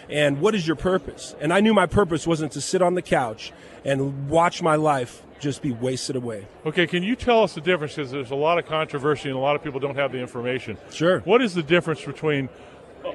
And 0.07 0.39
what 0.39 0.53
is 0.53 0.67
your 0.67 0.75
purpose? 0.75 1.35
And 1.41 1.51
I 1.51 1.61
knew 1.61 1.73
my 1.73 1.87
purpose 1.87 2.27
wasn't 2.27 2.51
to 2.51 2.61
sit 2.61 2.83
on 2.83 2.93
the 2.93 3.01
couch 3.01 3.51
and 3.83 4.29
watch 4.29 4.61
my 4.61 4.75
life 4.75 5.23
just 5.39 5.63
be 5.63 5.71
wasted 5.71 6.15
away. 6.15 6.45
Okay, 6.67 6.85
can 6.85 7.01
you 7.01 7.15
tell 7.15 7.41
us 7.41 7.55
the 7.55 7.61
difference? 7.61 7.95
Because 7.95 8.11
there's 8.11 8.29
a 8.29 8.35
lot 8.35 8.59
of 8.59 8.67
controversy 8.67 9.29
and 9.29 9.35
a 9.35 9.41
lot 9.41 9.55
of 9.55 9.63
people 9.63 9.79
don't 9.79 9.95
have 9.95 10.11
the 10.11 10.19
information. 10.19 10.77
Sure. 10.91 11.21
What 11.21 11.41
is 11.41 11.55
the 11.55 11.63
difference 11.63 12.05
between 12.05 12.49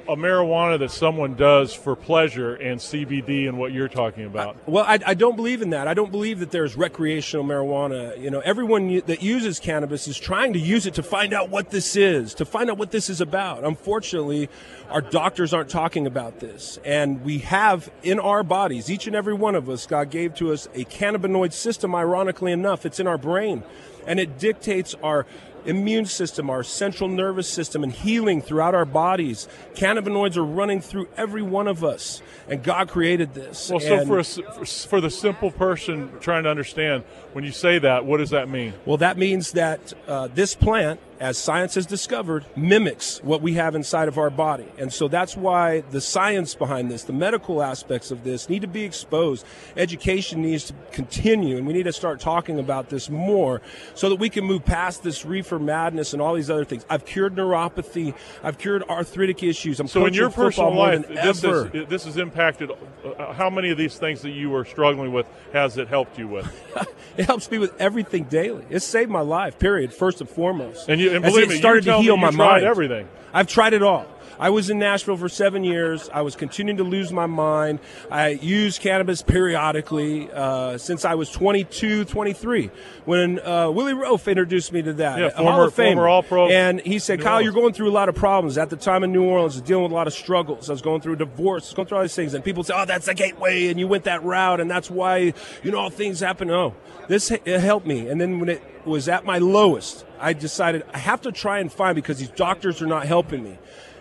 a- 0.07 0.15
marijuana 0.15 0.79
that 0.79 0.91
someone 0.91 1.35
does 1.35 1.73
for 1.73 1.95
pleasure 1.95 2.55
and 2.55 2.79
CBD 2.79 3.47
and 3.47 3.57
what 3.57 3.71
you're 3.71 3.87
talking 3.87 4.25
about? 4.25 4.57
Well, 4.67 4.85
I, 4.85 4.99
I 5.05 5.13
don't 5.13 5.35
believe 5.35 5.61
in 5.61 5.71
that. 5.71 5.87
I 5.87 5.93
don't 5.93 6.11
believe 6.11 6.39
that 6.39 6.51
there's 6.51 6.75
recreational 6.75 7.45
marijuana. 7.45 8.19
You 8.19 8.29
know, 8.31 8.39
everyone 8.39 9.01
that 9.05 9.21
uses 9.21 9.59
cannabis 9.59 10.07
is 10.07 10.17
trying 10.17 10.53
to 10.53 10.59
use 10.59 10.85
it 10.85 10.93
to 10.95 11.03
find 11.03 11.33
out 11.33 11.49
what 11.49 11.69
this 11.69 11.95
is, 11.95 12.33
to 12.35 12.45
find 12.45 12.69
out 12.69 12.77
what 12.77 12.91
this 12.91 13.09
is 13.09 13.21
about. 13.21 13.63
Unfortunately, 13.63 14.49
our 14.89 15.01
doctors 15.01 15.53
aren't 15.53 15.69
talking 15.69 16.07
about 16.07 16.39
this. 16.39 16.79
And 16.85 17.23
we 17.23 17.39
have 17.39 17.91
in 18.03 18.19
our 18.19 18.43
bodies, 18.43 18.89
each 18.89 19.07
and 19.07 19.15
every 19.15 19.33
one 19.33 19.55
of 19.55 19.69
us, 19.69 19.85
God 19.85 20.09
gave 20.09 20.35
to 20.35 20.51
us 20.53 20.67
a 20.73 20.85
cannabinoid 20.85 21.53
system, 21.53 21.95
ironically 21.95 22.51
enough. 22.51 22.85
It's 22.85 22.99
in 22.99 23.07
our 23.07 23.17
brain. 23.17 23.63
And 24.05 24.19
it 24.19 24.37
dictates 24.37 24.95
our 25.01 25.25
immune 25.65 26.05
system, 26.05 26.49
our 26.49 26.63
central 26.63 27.09
nervous 27.09 27.47
system, 27.47 27.83
and 27.83 27.91
healing 27.93 28.41
throughout 28.41 28.75
our 28.75 28.85
bodies. 28.85 29.47
Cannabinoids 29.75 30.37
are 30.37 30.43
running 30.43 30.81
through 30.81 31.07
every 31.17 31.41
one 31.41 31.67
of 31.67 31.83
us, 31.83 32.21
and 32.49 32.61
God 32.63 32.89
created 32.89 33.33
this. 33.33 33.69
Well, 33.69 33.79
so 33.79 33.99
And- 33.99 34.07
for, 34.07 34.23
for 34.23 34.61
s- 34.61 34.85
for 34.85 35.01
the 35.01 35.09
simple 35.09 35.51
person 35.51 36.11
trying 36.19 36.43
to 36.43 36.49
understand, 36.49 37.03
when 37.33 37.43
you 37.43 37.51
say 37.51 37.79
that, 37.79 38.05
what 38.05 38.17
does 38.17 38.29
that 38.31 38.49
mean? 38.49 38.73
Well, 38.85 38.97
that 38.97 39.17
means 39.17 39.53
that 39.53 39.93
uh, 40.07 40.27
this 40.33 40.55
plant, 40.55 40.99
as 41.23 41.37
science 41.37 41.75
has 41.75 41.85
discovered, 41.85 42.45
mimics 42.57 43.23
what 43.23 43.41
we 43.41 43.53
have 43.53 43.75
inside 43.75 44.09
of 44.09 44.17
our 44.17 44.29
body. 44.29 44.67
And 44.77 44.91
so 44.91 45.07
that's 45.07 45.37
why 45.37 45.79
the 45.79 46.01
science 46.01 46.53
behind 46.53 46.91
this, 46.91 47.03
the 47.03 47.13
medical 47.13 47.63
aspects 47.63 48.11
of 48.11 48.25
this, 48.25 48.49
need 48.49 48.61
to 48.63 48.67
be 48.67 48.83
exposed. 48.83 49.45
Education 49.77 50.41
needs 50.41 50.65
to 50.65 50.73
continue, 50.91 51.55
and 51.55 51.65
we 51.65 51.71
need 51.71 51.83
to 51.83 51.93
start 51.93 52.19
talking 52.19 52.59
about 52.59 52.89
this 52.89 53.09
more 53.09 53.61
so 53.95 54.09
that 54.09 54.17
we 54.17 54.29
can 54.29 54.43
move 54.43 54.65
past 54.65 55.01
this 55.01 55.23
reefer 55.23 55.59
madness 55.59 56.11
and 56.11 56.21
all 56.21 56.33
these 56.33 56.49
other 56.49 56.65
things. 56.65 56.85
I've 56.89 57.05
cured 57.05 57.35
neuropathy, 57.35 58.13
I've 58.43 58.57
cured 58.57 58.83
arthritic 58.89 59.43
issues. 59.43 59.79
I'm 59.79 59.87
So 59.87 60.05
in 60.05 60.13
your 60.13 60.29
personal 60.29 60.75
life, 60.75 61.07
this 61.07 61.41
ever. 61.41 61.69
has, 61.69 61.87
this 61.87 62.03
has 62.03 62.17
impacted. 62.17 62.69
Uh, 62.69 63.31
how 63.31 63.49
many 63.49 63.69
of 63.69 63.77
these 63.77 63.97
things 63.97 64.23
that 64.23 64.31
you 64.31 64.49
were 64.49 64.65
struggling 64.65 65.13
with 65.13 65.25
has 65.53 65.77
it 65.77 65.87
helped 65.87 66.19
you 66.19 66.27
with? 66.27 66.53
It 67.15 67.25
helps 67.25 67.51
me 67.51 67.59
with 67.59 67.79
everything 67.79 68.23
daily. 68.23 68.65
It 68.71 68.79
saved 68.79 69.11
my 69.11 69.21
life, 69.21 69.59
period, 69.59 69.93
first 69.93 70.19
and 70.19 70.27
foremost. 70.27 70.89
And, 70.89 70.99
you, 70.99 71.12
and 71.15 71.23
believe 71.23 71.45
it 71.45 71.49
me, 71.49 71.57
started 71.57 71.83
to 71.85 71.97
heal 71.99 72.17
my 72.17 72.31
mind. 72.31 72.63
everything. 72.65 73.07
I've 73.33 73.47
tried 73.47 73.73
it 73.73 73.81
all. 73.83 74.05
I 74.39 74.49
was 74.49 74.71
in 74.71 74.79
Nashville 74.79 75.15
for 75.15 75.29
seven 75.29 75.63
years. 75.63 76.09
I 76.11 76.21
was 76.21 76.35
continuing 76.35 76.77
to 76.77 76.83
lose 76.83 77.13
my 77.13 77.27
mind. 77.27 77.79
I 78.09 78.29
used 78.29 78.81
cannabis 78.81 79.21
periodically 79.21 80.29
uh, 80.31 80.77
since 80.79 81.05
I 81.05 81.13
was 81.15 81.29
22, 81.29 82.05
23, 82.05 82.71
when 83.05 83.39
uh, 83.39 83.69
Willie 83.69 83.93
Roaf 83.93 84.27
introduced 84.27 84.73
me 84.73 84.81
to 84.81 84.93
that. 84.93 85.19
Yeah, 85.19 85.29
former- 85.29 85.51
Hall 85.51 85.61
of 85.63 85.73
Famer. 85.75 85.93
former 85.93 86.07
All-Pro 86.07 86.49
And 86.49 86.81
he 86.81 86.97
said, 86.97 87.19
New 87.19 87.23
Kyle, 87.25 87.33
Orleans. 87.35 87.45
you're 87.45 87.53
going 87.61 87.73
through 87.73 87.89
a 87.89 87.93
lot 87.93 88.09
of 88.09 88.15
problems. 88.15 88.57
At 88.57 88.71
the 88.71 88.75
time 88.75 89.03
in 89.03 89.11
New 89.11 89.23
Orleans, 89.23 89.61
dealing 89.61 89.83
with 89.83 89.91
a 89.91 89.95
lot 89.95 90.07
of 90.07 90.13
struggles. 90.13 90.67
I 90.69 90.73
was 90.73 90.81
going 90.81 91.01
through 91.01 91.13
a 91.13 91.17
divorce, 91.17 91.65
I 91.65 91.67
was 91.67 91.73
going 91.75 91.87
through 91.87 91.97
all 91.99 92.03
these 92.03 92.15
things. 92.15 92.33
And 92.33 92.43
people 92.43 92.63
say, 92.63 92.73
oh, 92.75 92.85
that's 92.85 93.05
the 93.05 93.13
gateway, 93.13 93.67
and 93.67 93.79
you 93.79 93.87
went 93.87 94.05
that 94.05 94.23
route, 94.23 94.59
and 94.59 94.69
that's 94.69 94.89
why, 94.89 95.33
you 95.63 95.71
know, 95.71 95.77
all 95.77 95.89
things 95.91 96.19
happen. 96.21 96.47
No, 96.47 96.73
this 97.07 97.29
it 97.29 97.45
helped 97.45 97.85
me. 97.85 98.07
And 98.07 98.19
then 98.19 98.39
when 98.39 98.49
it 98.49 98.63
was 98.85 99.07
at 99.09 99.25
my 99.25 99.37
lowest, 99.37 100.05
I 100.19 100.33
decided 100.33 100.83
I 100.93 100.97
have 100.97 101.21
to 101.21 101.31
try 101.31 101.59
and 101.59 101.71
find 101.71 101.95
because 101.95 102.19
these 102.19 102.29
doctors 102.29 102.81
are 102.81 102.87
not 102.87 103.05
helping 103.05 103.43
me. 103.43 103.57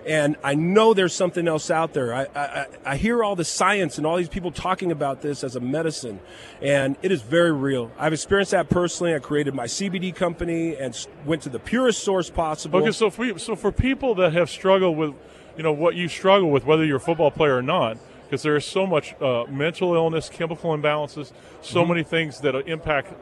And 0.06 0.36
I 0.42 0.54
know 0.54 0.94
there's 0.94 1.14
something 1.14 1.46
else 1.46 1.70
out 1.70 1.92
there. 1.92 2.12
I, 2.12 2.26
I, 2.34 2.66
I 2.84 2.96
hear 2.96 3.22
all 3.22 3.36
the 3.36 3.44
science 3.44 3.98
and 3.98 4.06
all 4.06 4.16
these 4.16 4.28
people 4.28 4.50
talking 4.50 4.90
about 4.90 5.22
this 5.22 5.44
as 5.44 5.54
a 5.54 5.60
medicine, 5.60 6.18
and 6.60 6.96
it 7.02 7.12
is 7.12 7.22
very 7.22 7.52
real. 7.52 7.92
I've 7.96 8.12
experienced 8.12 8.50
that 8.50 8.68
personally. 8.68 9.14
I 9.14 9.20
created 9.20 9.54
my 9.54 9.66
CBD 9.66 10.12
company 10.12 10.74
and 10.74 11.06
went 11.24 11.42
to 11.42 11.48
the 11.48 11.60
purest 11.60 12.02
source 12.02 12.30
possible. 12.30 12.80
Okay, 12.80 12.90
so 12.90 13.10
for, 13.10 13.38
so 13.38 13.54
for 13.54 13.70
people 13.70 14.16
that 14.16 14.32
have 14.32 14.50
struggled 14.50 14.96
with, 14.96 15.14
you 15.56 15.62
know, 15.62 15.72
what 15.72 15.94
you 15.94 16.08
struggle 16.08 16.50
with, 16.50 16.66
whether 16.66 16.84
you're 16.84 16.96
a 16.96 17.00
football 17.00 17.30
player 17.30 17.56
or 17.56 17.62
not, 17.62 17.96
because 18.24 18.42
there 18.42 18.56
is 18.56 18.64
so 18.64 18.86
much 18.86 19.14
uh, 19.20 19.44
mental 19.48 19.94
illness, 19.94 20.28
chemical 20.28 20.76
imbalances, 20.76 21.32
so 21.60 21.80
mm-hmm. 21.80 21.92
many 21.92 22.02
things 22.02 22.40
that 22.40 22.56
impact. 22.66 23.12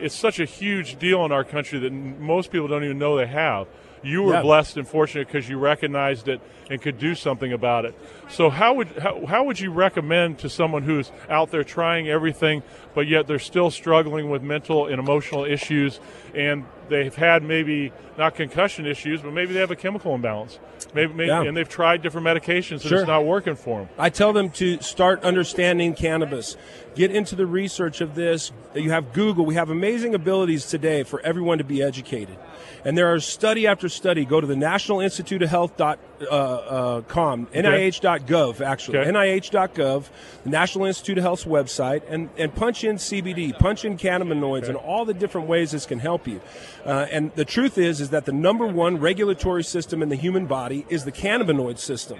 It's 0.00 0.14
such 0.14 0.40
a 0.40 0.44
huge 0.44 0.98
deal 0.98 1.24
in 1.24 1.32
our 1.32 1.44
country 1.44 1.78
that 1.80 1.92
most 1.92 2.50
people 2.50 2.68
don't 2.68 2.84
even 2.84 2.98
know 2.98 3.16
they 3.16 3.26
have. 3.26 3.68
You 4.02 4.22
were 4.22 4.40
blessed 4.40 4.78
and 4.78 4.88
fortunate 4.88 5.26
because 5.26 5.48
you 5.48 5.58
recognized 5.58 6.26
it 6.28 6.40
and 6.70 6.80
could 6.80 6.98
do 6.98 7.14
something 7.14 7.52
about 7.52 7.84
it. 7.84 7.94
So 8.28 8.48
how 8.48 8.74
would 8.74 8.88
how, 8.98 9.26
how 9.26 9.44
would 9.44 9.58
you 9.58 9.72
recommend 9.72 10.38
to 10.38 10.48
someone 10.48 10.84
who's 10.84 11.10
out 11.28 11.50
there 11.50 11.64
trying 11.64 12.08
everything, 12.08 12.62
but 12.94 13.08
yet 13.08 13.26
they're 13.26 13.38
still 13.40 13.70
struggling 13.70 14.30
with 14.30 14.42
mental 14.42 14.86
and 14.86 14.98
emotional 14.98 15.44
issues, 15.44 16.00
and 16.34 16.64
they've 16.88 17.14
had 17.14 17.42
maybe 17.42 17.92
not 18.16 18.34
concussion 18.34 18.86
issues, 18.86 19.20
but 19.20 19.32
maybe 19.32 19.52
they 19.52 19.60
have 19.60 19.70
a 19.70 19.76
chemical 19.76 20.14
imbalance, 20.14 20.58
maybe, 20.94 21.12
maybe 21.12 21.28
yeah. 21.28 21.42
and 21.42 21.56
they've 21.56 21.68
tried 21.68 22.02
different 22.02 22.26
medications 22.26 22.82
and 22.82 22.82
sure. 22.82 22.98
it's 22.98 23.08
not 23.08 23.24
working 23.24 23.56
for 23.56 23.80
them. 23.80 23.88
I 23.98 24.10
tell 24.10 24.32
them 24.32 24.50
to 24.50 24.80
start 24.80 25.22
understanding 25.24 25.94
cannabis, 25.94 26.56
get 26.94 27.10
into 27.10 27.34
the 27.34 27.46
research 27.46 28.00
of 28.00 28.14
this. 28.14 28.52
You 28.74 28.90
have 28.90 29.12
Google. 29.12 29.44
We 29.44 29.54
have 29.56 29.70
amazing 29.70 30.14
abilities 30.14 30.66
today 30.66 31.02
for 31.02 31.20
everyone 31.20 31.58
to 31.58 31.64
be 31.64 31.82
educated. 31.82 32.36
And 32.84 32.96
there 32.96 33.12
are 33.12 33.20
study 33.20 33.66
after 33.66 33.88
study. 33.88 34.24
Go 34.24 34.40
to 34.40 34.46
the 34.46 34.56
National 34.56 35.00
Institute 35.00 35.42
of 35.42 35.50
Health 35.50 35.76
dot, 35.76 35.98
uh, 36.30 36.59
uh, 36.68 37.00
com, 37.02 37.46
okay. 37.50 37.62
NIH.gov, 37.62 38.60
actually, 38.60 38.98
okay. 38.98 39.10
NIH.gov, 39.10 40.08
the 40.44 40.50
National 40.50 40.86
Institute 40.86 41.18
of 41.18 41.24
Health's 41.24 41.44
website, 41.44 42.02
and, 42.08 42.30
and 42.36 42.54
punch 42.54 42.84
in 42.84 42.96
CBD, 42.96 43.58
punch 43.58 43.84
in 43.84 43.96
cannabinoids, 43.96 44.62
okay. 44.62 44.68
and 44.68 44.76
all 44.76 45.04
the 45.04 45.14
different 45.14 45.48
ways 45.48 45.72
this 45.72 45.86
can 45.86 45.98
help 45.98 46.26
you. 46.26 46.40
Uh, 46.84 47.06
and 47.10 47.34
the 47.34 47.44
truth 47.44 47.78
is, 47.78 48.00
is 48.00 48.10
that 48.10 48.24
the 48.24 48.32
number 48.32 48.66
one 48.66 48.98
regulatory 48.98 49.64
system 49.64 50.02
in 50.02 50.08
the 50.08 50.16
human 50.16 50.46
body 50.46 50.86
is 50.88 51.04
the 51.04 51.12
cannabinoid 51.12 51.78
system. 51.78 52.18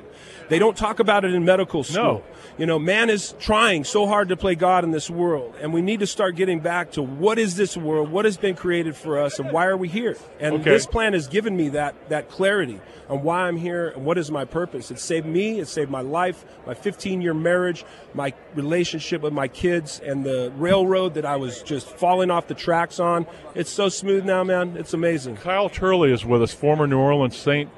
They 0.48 0.58
don't 0.58 0.76
talk 0.76 0.98
about 0.98 1.24
it 1.24 1.32
in 1.32 1.44
medical 1.44 1.84
school. 1.84 2.02
No. 2.02 2.22
You 2.58 2.66
know, 2.66 2.78
man 2.78 3.08
is 3.08 3.34
trying 3.38 3.84
so 3.84 4.06
hard 4.06 4.28
to 4.28 4.36
play 4.36 4.54
God 4.54 4.84
in 4.84 4.90
this 4.90 5.08
world, 5.08 5.54
and 5.60 5.72
we 5.72 5.80
need 5.80 6.00
to 6.00 6.06
start 6.06 6.36
getting 6.36 6.60
back 6.60 6.92
to 6.92 7.02
what 7.02 7.38
is 7.38 7.56
this 7.56 7.76
world, 7.76 8.10
what 8.10 8.24
has 8.24 8.36
been 8.36 8.56
created 8.56 8.96
for 8.96 9.18
us, 9.18 9.38
and 9.38 9.50
why 9.52 9.66
are 9.66 9.76
we 9.76 9.88
here? 9.88 10.16
And 10.38 10.62
this 10.62 10.86
plan 10.86 11.12
has 11.12 11.28
given 11.28 11.56
me 11.56 11.70
that 11.70 11.94
that 12.08 12.28
clarity 12.28 12.80
on 13.08 13.22
why 13.22 13.48
I'm 13.48 13.56
here 13.56 13.88
and 13.88 14.04
what 14.04 14.18
is 14.18 14.29
my 14.30 14.44
purpose. 14.44 14.90
It 14.90 14.98
saved 14.98 15.26
me, 15.26 15.60
it 15.60 15.66
saved 15.66 15.90
my 15.90 16.00
life, 16.00 16.44
my 16.66 16.74
15 16.74 17.20
year 17.20 17.34
marriage, 17.34 17.84
my 18.14 18.32
relationship 18.54 19.22
with 19.22 19.32
my 19.32 19.48
kids, 19.48 20.00
and 20.00 20.24
the 20.24 20.52
railroad 20.56 21.14
that 21.14 21.24
I 21.24 21.36
was 21.36 21.62
just 21.62 21.88
falling 21.88 22.30
off 22.30 22.46
the 22.46 22.54
tracks 22.54 23.00
on. 23.00 23.26
It's 23.54 23.70
so 23.70 23.88
smooth 23.88 24.24
now, 24.24 24.44
man. 24.44 24.76
It's 24.76 24.94
amazing. 24.94 25.36
Kyle 25.36 25.68
Turley 25.68 26.12
is 26.12 26.24
with 26.24 26.42
us, 26.42 26.52
former 26.52 26.86
New 26.86 26.98
Orleans 26.98 27.36
Saint, 27.36 27.70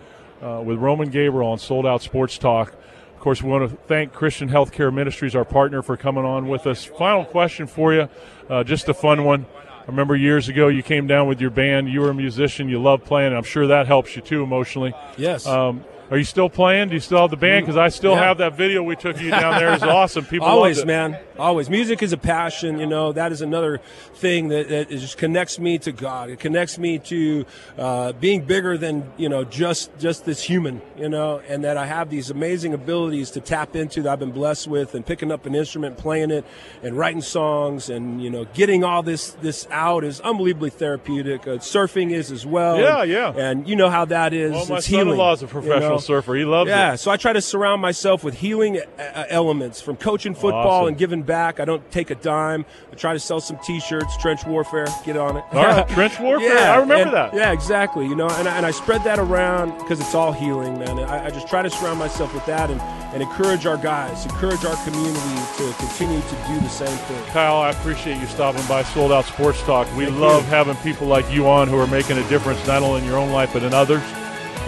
uh, 0.43 0.63
with 0.65 0.79
Roman 0.79 1.11
Gabriel 1.11 1.51
on 1.51 1.59
Sold 1.59 1.87
Out 1.87 2.03
Sports 2.03 2.39
Talk. 2.39 2.75
Of 3.15 3.21
course, 3.21 3.43
we 3.43 3.51
want 3.51 3.71
to 3.71 3.77
thank 3.87 4.13
Christian 4.13 4.49
Healthcare 4.49 4.93
Ministries, 4.93 5.37
our 5.37 5.45
partner, 5.45 5.81
for 5.81 5.97
coming 5.97 6.25
on 6.25 6.49
with 6.49 6.67
us. 6.67 6.85
Final 6.85 7.25
question 7.25 7.69
for 7.69 7.95
you, 7.95 8.09
uh, 8.51 8.65
just 8.65 8.89
a 8.89 8.95
fun 8.95 9.25
one. 9.25 9.47
I 9.83 9.87
remember 9.87 10.15
years 10.15 10.49
ago 10.49 10.69
you 10.69 10.83
came 10.83 11.09
down 11.09 11.27
with 11.27 11.41
your 11.41 11.51
band. 11.51 11.89
You 11.89 12.03
were 12.03 12.11
a 12.11 12.15
musician. 12.15 12.69
You 12.69 12.81
love 12.81 13.05
playing. 13.05 13.33
I'm 13.33 13.43
sure 13.43 13.67
that 13.67 13.89
helps 13.89 14.15
you 14.15 14.23
too 14.23 14.43
emotionally. 14.45 14.95
Yes. 15.17 15.45
Um, 15.45 15.85
are 16.13 16.19
you 16.19 16.25
still 16.25 16.51
playing? 16.51 16.89
Do 16.89 16.95
you 16.95 17.01
still 17.01 17.23
have 17.23 17.31
the 17.31 17.39
band? 17.39 17.65
Because 17.65 17.79
I 17.79 17.89
still 17.89 18.13
yeah. 18.13 18.25
have 18.25 18.37
that 18.37 18.55
video 18.55 18.83
we 18.83 18.97
took 18.97 19.19
you 19.19 19.31
down 19.31 19.59
there. 19.59 19.73
It's 19.73 19.83
awesome. 19.83 20.27
People 20.27 20.47
always, 20.47 20.85
man, 20.85 21.19
always. 21.39 21.71
Music 21.71 22.03
is 22.03 22.13
a 22.13 22.19
passion. 22.19 22.79
You 22.79 22.85
know 22.85 23.13
that 23.13 23.33
is 23.33 23.41
another 23.41 23.81
thing 24.17 24.49
that, 24.49 24.69
that 24.69 24.91
just 24.91 25.17
connects 25.17 25.59
me 25.59 25.79
to 25.79 25.91
God. 25.91 26.29
It 26.29 26.39
connects 26.39 26.77
me 26.77 26.99
to 26.99 27.47
uh, 27.79 28.13
being 28.13 28.45
bigger 28.45 28.77
than 28.77 29.11
you 29.17 29.31
know 29.31 29.45
just 29.45 29.91
just 29.99 30.27
this 30.27 30.43
human. 30.43 30.83
You 30.99 31.09
know, 31.09 31.41
and 31.49 31.65
that 31.65 31.79
I 31.79 31.87
have 31.87 32.11
these 32.11 32.29
amazing 32.29 32.75
abilities 32.75 33.31
to 33.31 33.41
tap 33.41 33.75
into 33.75 34.03
that 34.03 34.13
I've 34.13 34.19
been 34.19 34.33
blessed 34.33 34.69
with, 34.69 34.95
and 34.95 35.07
picking 35.07 35.33
up 35.33 35.47
an 35.47 35.55
instrument, 35.55 35.97
playing 35.97 36.31
it, 36.31 36.45
and 36.83 36.95
writing 36.95 37.23
songs, 37.23 37.89
and 37.89 38.23
you 38.23 38.29
know, 38.29 38.45
getting 38.53 38.85
all 38.85 39.03
this 39.03 39.31
this 39.41 39.67
out 39.71 40.05
is 40.05 40.21
unbelievably 40.21 40.71
therapeutic. 40.71 41.47
Uh, 41.47 41.53
surfing 41.53 42.13
is 42.13 42.31
as 42.31 42.45
well. 42.45 42.79
Yeah, 42.79 43.01
and, 43.01 43.11
yeah. 43.11 43.33
And 43.35 43.67
you 43.67 43.77
know 43.77 43.89
how 43.89 44.05
that 44.05 44.35
is. 44.35 44.53
Well, 44.53 44.67
my 44.67 44.77
it's 44.77 44.91
son-in-law 44.91 45.33
is 45.33 45.43
a 45.43 45.47
professional 45.47 45.83
you 45.83 45.89
know? 45.89 46.02
Surfer. 46.03 46.35
He 46.35 46.45
loves 46.45 46.69
yeah, 46.69 46.95
it. 46.95 46.99
so 46.99 47.11
I 47.11 47.17
try 47.17 47.33
to 47.33 47.41
surround 47.41 47.81
myself 47.81 48.23
with 48.25 48.35
healing 48.35 48.79
uh, 48.79 49.03
uh, 49.03 49.25
elements 49.29 49.81
from 49.81 49.97
coaching 49.97 50.35
football 50.35 50.83
awesome. 50.83 50.89
and 50.89 50.99
giving 50.99 51.23
back. 51.23 51.61
I 51.61 51.65
don't 51.65 51.89
take 51.91 52.11
a 52.11 52.15
dime. 52.15 52.65
I 52.91 52.95
try 52.95 53.13
to 53.13 53.21
sell 53.21 53.41
some 53.41 53.59
T-shirts, 53.59 54.17
trench 54.19 54.45
warfare. 54.47 54.87
Get 55.05 55.17
on 55.17 55.37
it. 55.37 55.45
All 55.53 55.65
right, 55.65 55.89
trench 55.91 56.19
warfare. 56.21 56.55
Yeah, 56.55 56.73
I 56.73 56.77
remember 56.77 57.05
and, 57.05 57.15
that. 57.15 57.35
Yeah, 57.35 57.53
exactly. 57.53 58.07
You 58.07 58.15
know, 58.15 58.29
and 58.29 58.49
I, 58.49 58.57
and 58.57 58.67
I 58.67 58.71
spread 58.71 59.03
that 59.05 59.19
around 59.19 59.79
because 59.79 60.01
it's 60.01 60.15
all 60.15 60.33
healing, 60.33 60.79
man. 60.79 60.99
I, 60.99 61.27
I, 61.27 61.31
just 61.31 61.49
try 61.49 61.63
to 61.63 61.71
surround 61.71 61.99
myself 61.99 62.35
with 62.35 62.45
that 62.47 62.71
and, 62.71 62.81
and 63.13 63.23
encourage 63.23 63.67
our 63.67 63.77
guys, 63.77 64.25
encourage 64.25 64.65
our 64.65 64.77
community 64.85 65.37
to 65.57 65.73
continue 65.79 66.21
to 66.21 66.37
do 66.49 66.61
the 66.61 66.69
same 66.69 66.97
thing. 66.97 67.25
Kyle, 67.27 67.57
I 67.57 67.71
appreciate 67.71 68.19
you 68.21 68.27
stopping 68.27 68.65
by 68.67 68.83
Sold 68.83 69.13
Out 69.13 69.25
Sports 69.25 69.63
Talk. 69.63 69.87
We 69.97 70.07
Thank 70.07 70.19
love 70.19 70.45
you. 70.45 70.51
having 70.51 70.77
people 70.77 71.07
like 71.07 71.31
you 71.31 71.49
on 71.49 71.69
who 71.69 71.79
are 71.79 71.87
making 71.87 72.19
a 72.19 72.29
difference 72.29 72.67
not 72.67 72.83
only 72.83 73.01
in 73.03 73.07
your 73.07 73.19
own 73.19 73.31
life 73.31 73.53
but 73.53 73.63
in 73.63 73.73
others. 73.73 74.03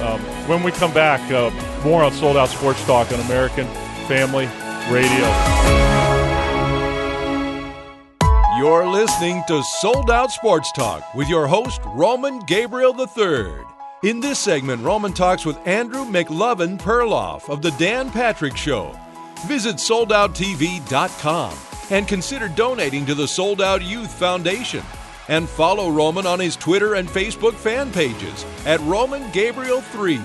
Um, 0.00 0.20
when 0.48 0.62
we 0.62 0.72
come 0.72 0.92
back, 0.92 1.20
uh, 1.30 1.50
more 1.84 2.02
on 2.02 2.12
Sold 2.12 2.36
Out 2.36 2.48
Sports 2.48 2.84
Talk 2.84 3.12
on 3.12 3.20
American 3.20 3.66
Family 4.06 4.46
Radio. 4.90 5.28
You're 8.58 8.86
listening 8.86 9.42
to 9.48 9.62
Sold 9.80 10.10
Out 10.10 10.30
Sports 10.30 10.70
Talk 10.72 11.14
with 11.14 11.28
your 11.28 11.46
host, 11.46 11.80
Roman 11.86 12.40
Gabriel 12.40 12.94
III. 12.98 13.52
In 14.04 14.20
this 14.20 14.38
segment, 14.38 14.82
Roman 14.82 15.12
talks 15.12 15.46
with 15.46 15.56
Andrew 15.66 16.04
McLovin 16.04 16.78
Perloff 16.78 17.48
of 17.48 17.62
The 17.62 17.70
Dan 17.72 18.10
Patrick 18.10 18.56
Show. 18.56 18.94
Visit 19.46 19.76
soldouttv.com 19.76 21.56
and 21.90 22.06
consider 22.08 22.48
donating 22.48 23.06
to 23.06 23.14
the 23.14 23.26
Sold 23.26 23.60
Out 23.60 23.82
Youth 23.82 24.12
Foundation 24.12 24.82
and 25.28 25.49
follow 25.49 25.90
Roman 25.90 26.26
on 26.26 26.40
his 26.40 26.57
Twitter 26.57 26.95
and 26.95 27.09
Facebook 27.09 27.54
fan 27.54 27.90
pages 27.93 28.45
at 28.66 28.81
Roman 28.81 29.31
Gabriel 29.33 29.81
3. 29.81 30.21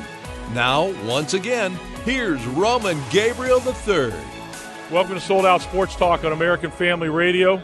Now, 0.54 0.92
once 1.06 1.34
again, 1.34 1.78
here's 2.06 2.46
Roman 2.48 3.00
Gabriel 3.10 3.62
III. 3.62 4.14
Welcome 4.92 5.14
to 5.16 5.22
Sold 5.22 5.46
Out 5.46 5.62
Sports 5.62 5.96
Talk 5.96 6.24
on 6.24 6.32
American 6.32 6.72
Family 6.72 7.10
Radio. 7.10 7.62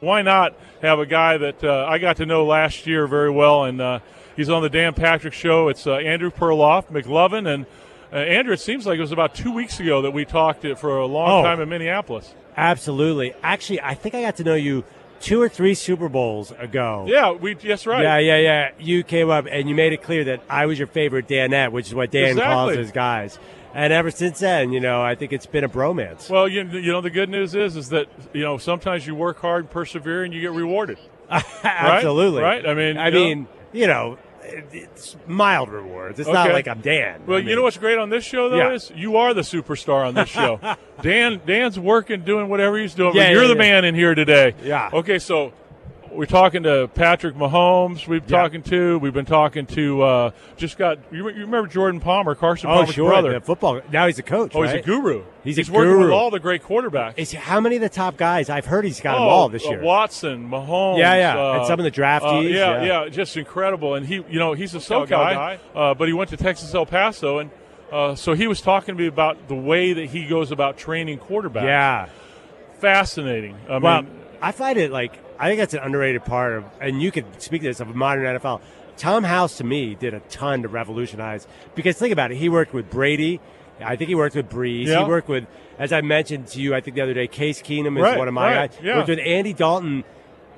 Why 0.00 0.22
not 0.22 0.54
have 0.80 1.00
a 1.00 1.06
guy 1.06 1.36
that 1.38 1.64
uh, 1.64 1.86
I 1.88 1.98
got 1.98 2.18
to 2.18 2.26
know 2.26 2.46
last 2.46 2.86
year 2.86 3.08
very 3.08 3.30
well, 3.30 3.64
and 3.64 3.80
uh, 3.80 3.98
he's 4.36 4.48
on 4.48 4.62
the 4.62 4.70
Dan 4.70 4.94
Patrick 4.94 5.34
Show. 5.34 5.68
It's 5.68 5.86
uh, 5.86 5.94
Andrew 5.96 6.30
Perloff, 6.30 6.86
McLovin, 6.86 7.52
and 7.52 7.66
uh, 8.12 8.16
Andrew. 8.16 8.52
It 8.52 8.60
seems 8.60 8.86
like 8.86 8.98
it 8.98 9.00
was 9.00 9.10
about 9.10 9.34
two 9.34 9.52
weeks 9.52 9.80
ago 9.80 10.02
that 10.02 10.12
we 10.12 10.24
talked 10.24 10.64
for 10.78 10.98
a 10.98 11.06
long 11.06 11.40
oh, 11.40 11.42
time 11.42 11.60
in 11.60 11.68
Minneapolis. 11.68 12.32
Absolutely. 12.56 13.34
Actually, 13.42 13.80
I 13.80 13.94
think 13.94 14.14
I 14.14 14.22
got 14.22 14.36
to 14.36 14.44
know 14.44 14.54
you 14.54 14.84
two 15.20 15.40
or 15.40 15.48
three 15.48 15.74
Super 15.74 16.08
Bowls 16.08 16.52
ago. 16.52 17.06
Yeah, 17.08 17.32
we. 17.32 17.56
Yes, 17.62 17.86
right. 17.86 18.02
Yeah, 18.02 18.18
yeah, 18.18 18.36
yeah. 18.38 18.70
You 18.78 19.02
came 19.02 19.30
up 19.30 19.46
and 19.50 19.68
you 19.68 19.74
made 19.74 19.92
it 19.92 20.02
clear 20.02 20.24
that 20.24 20.42
I 20.48 20.66
was 20.66 20.78
your 20.78 20.88
favorite 20.88 21.28
Danette, 21.28 21.72
which 21.72 21.88
is 21.88 21.94
what 21.94 22.10
Dan 22.10 22.30
exactly. 22.30 22.54
calls 22.54 22.76
his 22.76 22.92
guys. 22.92 23.38
And 23.74 23.92
ever 23.92 24.10
since 24.10 24.38
then, 24.40 24.72
you 24.72 24.80
know, 24.80 25.02
I 25.02 25.14
think 25.14 25.32
it's 25.32 25.46
been 25.46 25.62
a 25.62 25.68
bromance. 25.68 26.30
Well, 26.30 26.48
you, 26.48 26.64
you 26.64 26.90
know, 26.90 27.00
the 27.00 27.10
good 27.10 27.28
news 27.28 27.54
is, 27.54 27.76
is 27.76 27.90
that 27.90 28.08
you 28.32 28.42
know 28.42 28.58
sometimes 28.58 29.06
you 29.06 29.14
work 29.14 29.38
hard, 29.40 29.64
and 29.64 29.70
persevere, 29.70 30.24
and 30.24 30.32
you 30.32 30.40
get 30.40 30.52
rewarded. 30.52 30.98
Absolutely. 31.30 32.42
Right? 32.42 32.64
right? 32.64 32.70
I 32.70 32.74
mean, 32.74 32.96
I 32.96 33.08
you 33.08 33.14
mean, 33.14 33.42
know, 33.42 33.48
you 33.72 33.86
know, 33.86 34.18
it's 34.72 35.16
mild 35.26 35.68
rewards. 35.70 36.18
It's 36.18 36.28
Okay. 36.28 36.34
not 36.36 36.52
like 36.52 36.66
I'm 36.68 36.80
Dan. 36.80 37.22
Well, 37.26 37.36
I 37.36 37.40
mean, 37.40 37.50
you 37.50 37.56
know 37.56 37.62
what's 37.62 37.76
great 37.78 37.98
on 37.98 38.10
this 38.10 38.24
show 38.24 38.48
though 38.48 38.56
Yeah. 38.56 38.72
is 38.72 38.90
you 38.94 39.16
are 39.16 39.34
the 39.34 39.42
superstar 39.42 40.06
on 40.06 40.14
this 40.14 40.28
show. 40.28 40.60
Dan 41.02 41.40
Dan's 41.46 41.78
working, 41.78 42.22
doing 42.22 42.48
whatever 42.48 42.78
he's 42.78 42.94
doing. 42.94 43.14
Yeah, 43.14 43.24
but 43.28 43.32
you're 43.32 43.42
yeah, 43.42 43.48
the 43.48 43.54
yeah. 43.54 43.58
man 43.72 43.84
in 43.84 43.94
here 43.94 44.14
today. 44.14 44.54
Yeah. 44.62 44.90
Okay, 44.92 45.18
so 45.18 45.52
we're 46.12 46.26
talking 46.26 46.62
to 46.64 46.88
Patrick 46.94 47.34
Mahomes. 47.36 48.06
We've 48.06 48.22
Yeah. 48.28 48.42
talking 48.42 48.62
to. 48.64 48.98
We've 48.98 49.12
been 49.12 49.24
talking 49.24 49.66
to. 49.66 50.02
Uh, 50.02 50.30
just 50.56 50.78
got. 50.78 50.98
You, 51.10 51.28
you 51.28 51.40
remember 51.44 51.66
Jordan 51.66 52.00
Palmer, 52.00 52.34
Carson 52.34 52.68
Oh, 52.70 52.74
Palmer's 52.74 52.94
sure. 52.94 53.08
brother? 53.10 53.32
The 53.34 53.40
football. 53.40 53.80
Now 53.92 54.06
he's 54.06 54.18
a 54.18 54.22
coach. 54.22 54.52
oh, 54.54 54.62
he's 54.62 54.72
a 54.72 54.80
guru. 54.82 55.22
He's 55.44 55.68
a 55.68 55.72
working 55.72 55.98
with 56.00 56.10
all 56.10 56.30
the 56.30 56.40
great 56.40 56.62
quarterbacks. 56.62 57.14
Is 57.16 57.32
how 57.32 57.60
many 57.60 57.76
of 57.76 57.82
the 57.82 57.88
top 57.88 58.16
guys? 58.16 58.50
I've 58.50 58.66
heard 58.66 58.84
he's 58.84 59.00
got 59.00 59.14
them 59.14 59.22
Oh, 59.22 59.28
all 59.28 59.48
this 59.48 59.64
uh, 59.66 59.70
year. 59.70 59.82
Watson, 59.82 60.48
Mahomes, 60.50 60.98
Yeah, 60.98 61.14
yeah, 61.14 61.38
uh, 61.40 61.52
and 61.58 61.66
some 61.66 61.80
of 61.80 61.84
the 61.84 61.90
draftees, 61.90 62.38
uh, 62.38 62.48
yeah, 62.48 62.82
yeah. 62.82 63.02
yeah, 63.04 63.08
just 63.08 63.36
incredible. 63.36 63.94
And 63.94 64.04
he, 64.06 64.16
you 64.28 64.38
know, 64.38 64.52
he's 64.52 64.74
a 64.74 64.78
SoCal 64.78 65.06
SoCal 65.06 65.08
guy, 65.08 65.34
guy. 65.34 65.58
Uh, 65.74 65.94
but 65.94 66.08
he 66.08 66.14
went 66.14 66.30
to 66.30 66.36
Texas 66.36 66.74
El 66.74 66.84
Paso, 66.86 67.38
and 67.38 67.50
uh, 67.90 68.14
so 68.14 68.34
he 68.34 68.46
was 68.46 68.60
talking 68.60 68.94
to 68.94 69.00
me 69.00 69.06
about 69.08 69.48
the 69.48 69.54
way 69.54 69.94
that 69.94 70.06
he 70.06 70.26
goes 70.26 70.50
about 70.52 70.76
training 70.76 71.18
quarterbacks. 71.18 71.62
yeah. 71.64 72.08
fascinating. 72.80 73.56
I 73.68 73.78
Well, 73.78 74.02
mean, 74.02 74.10
I 74.42 74.52
find 74.52 74.78
it 74.78 74.90
like 74.90 75.18
I 75.38 75.48
think 75.48 75.58
that's 75.58 75.74
an 75.74 75.80
underrated 75.80 76.24
part 76.24 76.54
of, 76.54 76.64
and 76.80 77.00
you 77.00 77.10
could 77.12 77.26
speak 77.40 77.62
to 77.62 77.68
this 77.68 77.80
of 77.80 77.94
modern 77.94 78.24
NFL. 78.38 78.60
Tom 78.96 79.22
House 79.24 79.58
to 79.58 79.64
me 79.64 79.94
did 79.94 80.12
a 80.14 80.20
ton 80.20 80.62
to 80.62 80.68
revolutionize 80.68 81.46
because 81.76 81.96
think 81.96 82.12
about 82.12 82.32
it. 82.32 82.36
He 82.38 82.48
worked 82.48 82.72
with 82.74 82.90
Brady. 82.90 83.40
I 83.80 83.94
think 83.94 84.08
he 84.08 84.16
worked 84.16 84.34
with 84.34 84.50
Brees. 84.50 84.86
Yeah. 84.86 85.04
He 85.04 85.08
worked 85.08 85.28
with, 85.28 85.46
as 85.78 85.92
I 85.92 86.00
mentioned 86.00 86.48
to 86.48 86.60
you, 86.60 86.74
I 86.74 86.80
think 86.80 86.96
the 86.96 87.02
other 87.02 87.14
day, 87.14 87.28
Case 87.28 87.62
Keenum 87.62 87.96
is 87.96 88.02
Right, 88.02 88.18
one 88.18 88.26
of 88.26 88.34
my 88.34 88.56
right, 88.56 88.70
guys. 88.72 88.80
yeah. 88.82 88.96
Worked 88.96 89.10
with 89.10 89.20
Andy 89.20 89.52
Dalton. 89.52 90.02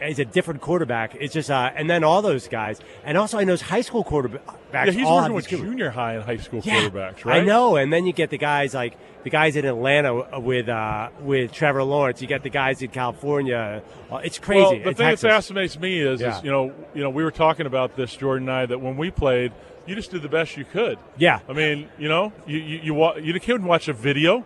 He's 0.02 0.18
a 0.18 0.24
different 0.24 0.62
quarterback. 0.62 1.14
It's 1.20 1.34
just, 1.34 1.50
uh, 1.50 1.70
and 1.76 1.90
then 1.90 2.02
all 2.02 2.22
those 2.22 2.48
guys, 2.48 2.80
and 3.04 3.18
also 3.18 3.38
I 3.38 3.44
know 3.44 3.52
his 3.52 3.60
high 3.60 3.82
school 3.82 4.02
quarterbacks. 4.02 4.40
Yeah, 4.72 4.90
he's 4.92 5.06
working 5.06 5.34
with 5.34 5.48
junior 5.48 5.90
high 5.90 6.14
and 6.14 6.22
high 6.24 6.38
school 6.38 6.62
yeah, 6.64 6.88
quarterbacks, 6.88 7.26
right? 7.26 7.42
I 7.42 7.44
know, 7.44 7.76
and 7.76 7.92
then 7.92 8.06
you 8.06 8.14
get 8.14 8.30
the 8.30 8.38
guys 8.38 8.72
like 8.72 8.96
the 9.24 9.30
guys 9.30 9.56
in 9.56 9.64
Atlanta 9.64 10.40
with 10.40 10.68
uh, 10.68 11.10
with 11.20 11.52
Trevor 11.52 11.82
Lawrence. 11.82 12.20
You 12.22 12.28
get 12.28 12.42
the 12.42 12.50
guys 12.50 12.82
in 12.82 12.88
California. 12.90 13.82
Uh, 14.10 14.16
It's 14.18 14.38
crazy. 14.38 14.62
Well, 14.62 14.70
the 14.72 14.88
In 14.90 14.94
thing 14.94 15.06
that 15.10 15.18
fascinates 15.18 15.78
me 15.78 16.00
is, 16.00 16.20
Yeah. 16.20 16.38
is, 16.38 16.44
you 16.44 16.50
know, 16.50 16.72
you 16.94 17.02
know, 17.02 17.10
we 17.10 17.22
were 17.24 17.30
talking 17.30 17.66
about 17.66 17.96
this, 17.96 18.14
Jordan 18.16 18.48
and 18.48 18.56
I, 18.56 18.66
that 18.66 18.80
when 18.80 18.96
we 18.96 19.10
played, 19.10 19.52
you 19.86 19.94
just 19.94 20.10
did 20.10 20.22
the 20.22 20.28
best 20.28 20.56
you 20.56 20.64
could. 20.64 20.98
Yeah. 21.18 21.40
I 21.48 21.52
mean, 21.52 21.88
you 21.98 22.08
know, 22.08 22.32
you 22.46 22.58
you 22.58 22.78
you, 22.94 23.14
you 23.20 23.40
couldn't 23.40 23.66
watch 23.66 23.88
a 23.88 23.92
video. 23.92 24.44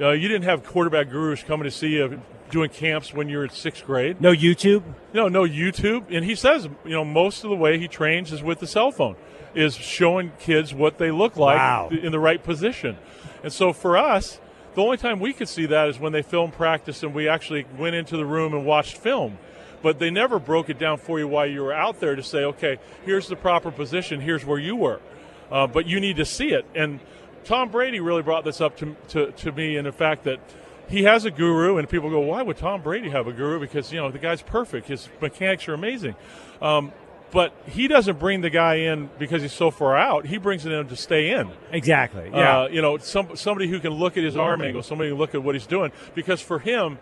Uh, 0.00 0.10
you 0.10 0.26
didn't 0.28 0.44
have 0.44 0.64
quarterback 0.64 1.10
gurus 1.10 1.42
coming 1.42 1.64
to 1.64 1.70
see 1.70 1.88
you 1.96 2.20
doing 2.52 2.70
camps 2.70 3.12
when 3.12 3.28
you're 3.28 3.42
in 3.42 3.50
sixth 3.50 3.84
grade. 3.84 4.20
no 4.20 4.32
YouTube. 4.32 4.84
No, 5.12 5.26
no 5.26 5.42
YouTube. 5.42 6.04
And 6.14 6.24
he 6.24 6.36
says, 6.36 6.68
you 6.84 6.90
know, 6.92 7.04
most 7.04 7.42
of 7.42 7.50
the 7.50 7.56
way 7.56 7.78
he 7.78 7.88
trains 7.88 8.30
is 8.32 8.42
with 8.42 8.60
the 8.60 8.66
cell 8.68 8.92
phone, 8.92 9.16
is 9.54 9.74
showing 9.74 10.30
kids 10.38 10.72
what 10.72 10.98
they 10.98 11.10
look 11.10 11.36
like 11.36 11.56
Wow. 11.58 11.88
in 11.90 12.12
the 12.12 12.20
right 12.20 12.40
position. 12.42 12.96
And 13.42 13.52
so 13.52 13.72
for 13.72 13.96
us, 13.96 14.38
the 14.74 14.82
only 14.82 14.96
time 14.96 15.18
we 15.18 15.32
could 15.32 15.48
see 15.48 15.66
that 15.66 15.88
is 15.88 15.98
when 15.98 16.12
they 16.12 16.22
film 16.22 16.50
practice 16.52 17.02
and 17.02 17.12
we 17.12 17.28
actually 17.28 17.66
went 17.76 17.94
into 17.96 18.16
the 18.16 18.24
room 18.24 18.54
and 18.54 18.64
watched 18.64 18.96
film. 18.96 19.38
But 19.82 19.98
they 19.98 20.10
never 20.10 20.38
broke 20.38 20.70
it 20.70 20.78
down 20.78 20.98
for 20.98 21.18
you 21.18 21.26
while 21.26 21.46
you 21.46 21.60
were 21.62 21.72
out 21.74 21.98
there 21.98 22.14
to 22.14 22.22
say, 22.22 22.44
okay, 22.44 22.78
here's 23.04 23.26
the 23.28 23.34
proper 23.36 23.70
position, 23.72 24.20
here's 24.20 24.44
where 24.44 24.58
you 24.60 24.76
were. 24.76 25.00
Uh, 25.50 25.66
but 25.66 25.86
you 25.86 25.98
need 26.00 26.16
to 26.16 26.24
see 26.24 26.52
it. 26.52 26.64
And 26.74 27.00
Tom 27.44 27.68
Brady 27.70 27.98
really 28.00 28.22
brought 28.22 28.44
this 28.44 28.60
up 28.60 28.76
to, 28.78 28.96
to, 29.08 29.32
to 29.32 29.52
me 29.52 29.76
in 29.76 29.84
the 29.84 29.92
fact 29.92 30.22
that 30.24 30.38
he 30.88 31.04
has 31.04 31.24
a 31.24 31.30
guru, 31.30 31.78
and 31.78 31.88
people 31.88 32.10
go, 32.10 32.20
why 32.20 32.42
would 32.42 32.56
Tom 32.58 32.82
Brady 32.82 33.10
have 33.10 33.26
a 33.26 33.32
guru? 33.32 33.58
Because, 33.60 33.92
you 33.92 34.00
know, 34.00 34.10
the 34.10 34.18
guy's 34.18 34.42
perfect. 34.42 34.88
His 34.88 35.08
mechanics 35.20 35.66
are 35.68 35.74
amazing. 35.74 36.14
Um, 36.60 36.92
but 37.30 37.54
he 37.66 37.88
doesn't 37.88 38.18
bring 38.18 38.42
the 38.42 38.50
guy 38.50 38.74
in 38.74 39.08
because 39.18 39.40
he's 39.40 39.54
so 39.54 39.70
far 39.70 39.96
out. 39.96 40.26
He 40.26 40.36
brings 40.36 40.66
it 40.66 40.72
in 40.72 40.86
to 40.88 40.96
stay 40.96 41.30
in. 41.30 41.50
Exactly. 41.70 42.30
Yeah. 42.30 42.60
Uh, 42.60 42.68
you 42.68 42.82
know, 42.82 42.98
some, 42.98 43.36
somebody 43.36 43.68
who 43.68 43.80
can 43.80 43.92
look 43.94 44.18
at 44.18 44.22
his 44.22 44.36
arm 44.36 44.60
angle, 44.60 44.82
somebody 44.82 45.08
who 45.08 45.14
can 45.14 45.20
look 45.20 45.34
at 45.34 45.42
what 45.42 45.54
he's 45.54 45.66
doing. 45.66 45.92
Because 46.14 46.42
for 46.42 46.58
him, 46.58 46.98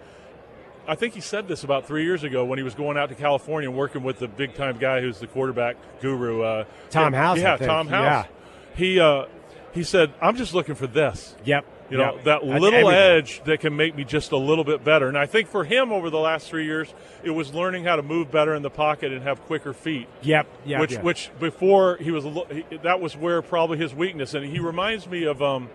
I 0.86 0.94
think 0.94 1.14
he 1.14 1.20
said 1.20 1.48
this 1.48 1.64
about 1.64 1.86
three 1.86 2.04
years 2.04 2.22
ago 2.22 2.44
when 2.44 2.58
he 2.58 2.62
was 2.62 2.74
going 2.74 2.96
out 2.96 3.08
to 3.08 3.16
California 3.16 3.68
and 3.68 3.76
working 3.76 4.04
with 4.04 4.20
the 4.20 4.28
big 4.28 4.54
time 4.54 4.78
guy 4.78 5.00
who's 5.00 5.18
the 5.18 5.26
quarterback 5.26 5.76
guru. 6.00 6.42
Uh, 6.42 6.64
Tom 6.90 7.12
House, 7.12 7.38
Yeah. 7.38 7.56
Tom 7.56 7.88
House. 7.88 8.26
He 8.76 9.00
uh, 9.00 9.26
he 9.72 9.82
said, 9.82 10.12
"I'm 10.22 10.36
just 10.36 10.54
looking 10.54 10.74
for 10.76 10.86
this." 10.86 11.34
yep. 11.44 11.64
You 11.90 11.98
know, 11.98 12.14
Yep. 12.14 12.24
that 12.24 12.44
little 12.46 12.88
edge 12.88 13.42
that 13.44 13.58
can 13.60 13.74
make 13.76 13.96
me 13.96 14.04
just 14.04 14.30
a 14.30 14.36
little 14.36 14.62
bit 14.62 14.84
better. 14.84 15.08
And 15.08 15.18
I 15.18 15.26
think 15.26 15.48
for 15.48 15.64
him 15.64 15.90
over 15.92 16.08
the 16.08 16.20
last 16.20 16.48
three 16.48 16.64
years, 16.64 16.94
it 17.24 17.30
was 17.30 17.52
learning 17.52 17.84
how 17.84 17.96
to 17.96 18.02
move 18.02 18.30
better 18.30 18.54
in 18.54 18.62
the 18.62 18.70
pocket 18.70 19.10
and 19.12 19.22
have 19.24 19.42
quicker 19.42 19.72
feet. 19.72 20.06
Yep. 20.22 20.46
Yep. 20.64 20.80
which, 20.80 20.92
yep. 20.92 21.02
which 21.02 21.30
before 21.40 21.96
he 21.96 22.12
was, 22.12 22.24
that 22.82 23.00
was 23.00 23.16
where 23.16 23.42
probably 23.42 23.78
his 23.78 23.92
weakness. 23.92 24.34
And 24.34 24.46
he 24.46 24.60
reminds 24.60 25.08
me 25.08 25.24
of, 25.24 25.42
um, 25.42 25.68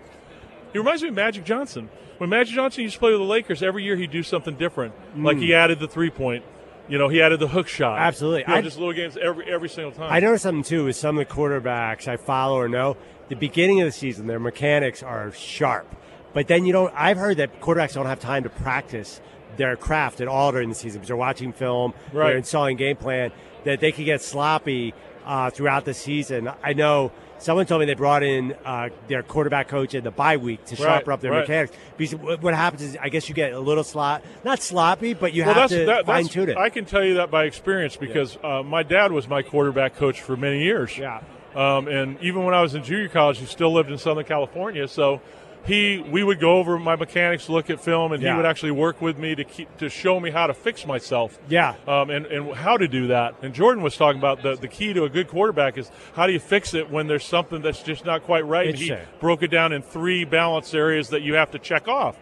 he 0.71 0.79
reminds 0.79 1.01
me 1.03 1.09
of 1.09 1.15
Magic 1.15 1.43
Johnson. 1.43 1.89
When 2.17 2.29
Magic 2.29 2.55
Johnson 2.55 2.83
used 2.83 2.93
to 2.93 2.99
play 2.99 3.11
with 3.11 3.19
the 3.19 3.25
Lakers, 3.25 3.61
every 3.61 3.83
year 3.83 3.97
he'd 3.97 4.11
do 4.11 4.23
something 4.23 4.55
different. 4.55 4.93
Like 5.17 5.37
he 5.37 5.53
added 5.53 5.79
the 5.79 5.87
three 5.89 6.09
point, 6.09 6.45
you 6.87 6.97
know, 6.97 7.09
he 7.09 7.21
added 7.21 7.41
the 7.41 7.47
hook 7.49 7.67
shot. 7.67 7.97
Mm. 7.99 8.03
Absolutely. 8.03 8.39
You 8.41 8.47
know, 8.47 8.55
I- 8.55 8.61
just 8.61 8.77
little 8.77 8.93
games 8.93 9.17
every 9.21 9.51
every 9.51 9.67
single 9.67 9.91
time. 9.91 10.13
I 10.13 10.21
noticed 10.21 10.43
something 10.43 10.63
too 10.63 10.85
with 10.85 10.95
some 10.95 11.17
of 11.17 11.27
the 11.27 11.33
quarterbacks 11.33 12.07
I 12.07 12.15
follow 12.15 12.55
or 12.57 12.69
know. 12.69 12.95
The 13.27 13.35
beginning 13.35 13.81
of 13.81 13.85
the 13.87 13.91
season, 13.91 14.27
their 14.27 14.39
mechanics 14.39 15.01
are 15.03 15.31
sharp, 15.33 15.87
but 16.35 16.47
then 16.47 16.65
you 16.65 16.73
don't. 16.73 16.93
I've 16.95 17.17
heard 17.17 17.37
that 17.37 17.61
quarterbacks 17.61 17.93
don't 17.93 18.05
have 18.05 18.19
time 18.19 18.43
to 18.43 18.49
practice 18.49 19.21
their 19.55 19.77
craft 19.77 20.19
at 20.19 20.27
all 20.27 20.51
during 20.51 20.67
the 20.67 20.75
season 20.75 20.99
because 20.99 21.07
they're 21.07 21.15
watching 21.15 21.53
film, 21.53 21.93
Right. 22.11 22.27
they're 22.27 22.37
installing 22.37 22.75
game 22.75 22.97
plan. 22.97 23.31
That 23.63 23.79
they 23.79 23.91
could 23.91 24.05
get 24.05 24.21
sloppy 24.21 24.93
uh, 25.25 25.49
throughout 25.49 25.85
the 25.85 25.93
season. 25.95 26.51
I 26.61 26.73
know. 26.73 27.11
Someone 27.37 27.65
told 27.65 27.81
me 27.81 27.85
they 27.85 27.95
brought 27.95 28.23
in 28.23 28.55
uh, 28.63 28.89
their 29.07 29.21
quarterback 29.21 29.67
coach 29.67 29.93
in 29.93 30.03
the 30.05 30.11
bye 30.11 30.37
week 30.37 30.63
to 30.65 30.75
sharpen 30.77 31.11
up 31.11 31.19
their 31.19 31.31
right. 31.31 31.41
mechanics. 31.41 31.75
Because 31.97 32.15
what 32.41 32.53
happens 32.53 32.81
is, 32.81 32.97
I 33.01 33.09
guess 33.09 33.27
you 33.27 33.35
get 33.35 33.51
a 33.51 33.59
little 33.59 33.83
slot, 33.83 34.23
not 34.45 34.61
sloppy, 34.61 35.13
but 35.13 35.33
you 35.33 35.43
well, 35.43 35.53
have 35.53 35.69
to 35.69 35.85
that, 35.85 36.05
fine 36.05 36.27
tune 36.27 36.49
it. 36.49 36.57
I 36.57 36.69
can 36.69 36.85
tell 36.85 37.03
you 37.03 37.15
that 37.15 37.31
by 37.31 37.43
experience 37.43 37.97
because 37.97 38.37
uh, 38.41 38.63
my 38.63 38.83
dad 38.83 39.11
was 39.11 39.27
my 39.27 39.41
quarterback 39.41 39.95
coach 39.95 40.21
for 40.21 40.37
many 40.37 40.63
years. 40.63 40.97
Yeah. 40.97 41.21
Um, 41.55 41.87
and 41.87 42.17
even 42.21 42.43
when 42.45 42.53
I 42.53 42.61
was 42.61 42.73
in 42.73 42.83
junior 42.83 43.09
college, 43.09 43.39
he 43.39 43.45
still 43.45 43.73
lived 43.73 43.91
in 43.91 43.97
Southern 43.97 44.25
California. 44.25 44.87
So 44.87 45.21
he, 45.65 45.97
we 46.11 46.23
would 46.23 46.39
go 46.39 46.57
over 46.57 46.77
my 46.77 46.95
mechanics, 46.95 47.49
look 47.49 47.69
at 47.69 47.79
film, 47.81 48.11
and 48.11 48.21
Yeah. 48.21 48.31
he 48.31 48.37
would 48.37 48.45
actually 48.45 48.71
work 48.71 49.01
with 49.01 49.17
me 49.17 49.33
to 49.35 49.43
keep 49.43 49.75
to 49.77 49.89
show 49.89 50.19
me 50.19 50.29
how 50.29 50.47
to 50.47 50.53
fix 50.53 50.85
myself. 50.85 51.37
Yeah. 51.49 51.73
Um, 51.87 52.09
and, 52.09 52.25
and 52.27 52.53
how 52.53 52.77
to 52.77 52.87
do 52.87 53.07
that. 53.07 53.35
And 53.41 53.53
Jordan 53.53 53.83
was 53.83 53.97
talking 53.97 54.19
about 54.19 54.43
the, 54.43 54.55
the 54.55 54.67
key 54.67 54.93
to 54.93 55.03
a 55.05 55.09
good 55.09 55.27
quarterback 55.27 55.77
is 55.77 55.89
how 56.15 56.27
do 56.27 56.33
you 56.33 56.39
fix 56.39 56.73
it 56.73 56.89
when 56.91 57.07
there's 57.07 57.25
something 57.25 57.61
that's 57.61 57.81
just 57.81 58.05
not 58.05 58.23
quite 58.23 58.45
right. 58.45 58.67
And 58.69 58.77
he 58.77 58.93
broke 59.19 59.41
it 59.43 59.49
down 59.49 59.73
in 59.73 59.81
three 59.81 60.23
balance 60.23 60.73
areas 60.73 61.09
that 61.09 61.21
you 61.23 61.33
have 61.33 61.51
to 61.51 61.59
check 61.59 61.87
off. 61.87 62.15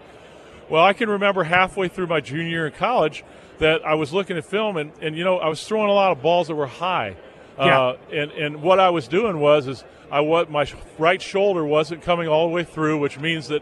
Well, 0.70 0.84
I 0.84 0.94
can 0.94 1.10
remember 1.10 1.44
halfway 1.44 1.90
through 1.90 2.08
my 2.08 2.22
junior 2.22 2.48
year 2.48 2.68
in 2.68 2.74
college 2.74 3.24
that 3.60 3.86
I 3.86 3.96
was 3.96 4.14
looking 4.14 4.38
at 4.38 4.46
film 4.46 4.78
and, 4.78 4.92
and 5.02 5.18
you 5.18 5.24
know, 5.24 5.38
I 5.38 5.48
was 5.50 5.68
throwing 5.68 5.90
a 5.90 5.94
lot 5.94 6.12
of 6.12 6.22
balls 6.22 6.48
that 6.48 6.56
were 6.56 6.66
high. 6.68 7.16
Uh, 7.58 7.96
and, 8.12 8.32
and 8.32 8.62
what 8.62 8.80
I 8.80 8.90
was 8.90 9.08
doing 9.08 9.40
was 9.40 9.68
is 9.68 9.84
I 10.12 10.22
what 10.22 10.50
my 10.50 10.66
right 10.98 11.22
shoulder 11.22 11.64
wasn't 11.66 12.02
coming 12.02 12.28
all 12.28 12.48
the 12.48 12.54
way 12.54 12.64
through, 12.64 13.00
which 13.00 13.20
means 13.20 13.48
that 13.50 13.62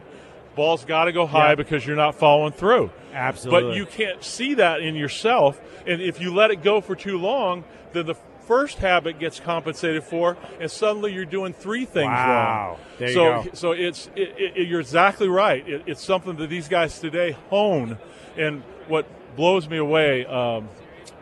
balls 0.56 0.86
got 0.86 1.06
to 1.06 1.12
go 1.12 1.26
high 1.26 1.50
Yeah. 1.50 1.56
because 1.56 1.86
you're 1.86 1.96
not 1.96 2.16
following 2.16 2.52
through. 2.54 2.90
Absolutely. 3.14 3.70
But 3.70 3.76
you 3.78 3.86
can't 3.86 4.24
see 4.24 4.54
that 4.56 4.82
in 4.82 4.96
yourself, 4.96 5.60
and 5.86 6.02
if 6.02 6.22
you 6.22 6.34
let 6.34 6.52
it 6.52 6.64
go 6.64 6.80
for 6.82 6.96
too 6.96 7.18
long, 7.18 7.64
then 7.94 8.06
the 8.06 8.16
first 8.48 8.80
habit 8.80 9.20
gets 9.20 9.40
compensated 9.40 10.04
for, 10.04 10.36
and 10.60 10.70
suddenly 10.70 11.14
you're 11.14 11.26
doing 11.26 11.54
three 11.54 11.86
things 11.86 12.08
Wow. 12.08 12.68
wrong. 12.70 12.80
There 12.98 13.08
you 13.10 13.14
so, 13.14 13.44
go. 13.44 13.50
so 13.54 13.72
it's 13.72 14.10
it, 14.16 14.34
it, 14.56 14.68
you're 14.68 14.80
exactly 14.82 15.28
right. 15.30 15.68
It, 15.68 15.84
it's 15.86 16.04
something 16.04 16.36
that 16.38 16.48
these 16.50 16.68
guys 16.68 17.00
today 17.00 17.32
hone, 17.50 17.98
and 18.38 18.64
what 18.88 19.06
blows 19.36 19.70
me 19.70 19.78
away. 19.78 20.26
Um, 20.26 20.68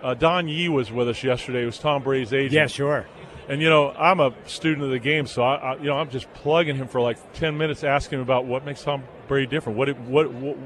uh, 0.03 0.13
Don 0.13 0.47
Yee 0.47 0.69
was 0.69 0.91
with 0.91 1.09
us 1.09 1.23
yesterday. 1.23 1.63
It 1.63 1.65
was 1.67 1.79
Tom 1.79 2.03
Brady's 2.03 2.33
agent. 2.33 2.53
yeah, 2.53 2.67
sure. 2.67 3.05
And 3.47 3.62
you 3.63 3.69
know, 3.69 3.89
I'm 3.91 4.19
a 4.19 4.31
student 4.45 4.83
of 4.83 4.91
the 4.91 4.99
game, 4.99 5.25
so 5.25 5.41
I, 5.41 5.55
I 5.55 5.75
you 5.77 5.85
know, 5.85 5.97
I'm 5.97 6.09
just 6.12 6.31
plugging 6.33 6.75
him 6.75 6.88
for 6.88 7.01
like 7.01 7.17
ten 7.33 7.57
minutes, 7.57 7.83
asking 7.83 8.19
him 8.19 8.23
about 8.23 8.45
what 8.45 8.63
makes 8.63 8.83
Tom 8.83 9.03
Brady 9.27 9.47
different. 9.47 9.77
What, 9.77 9.97
what, 10.01 10.31
what 10.31 10.57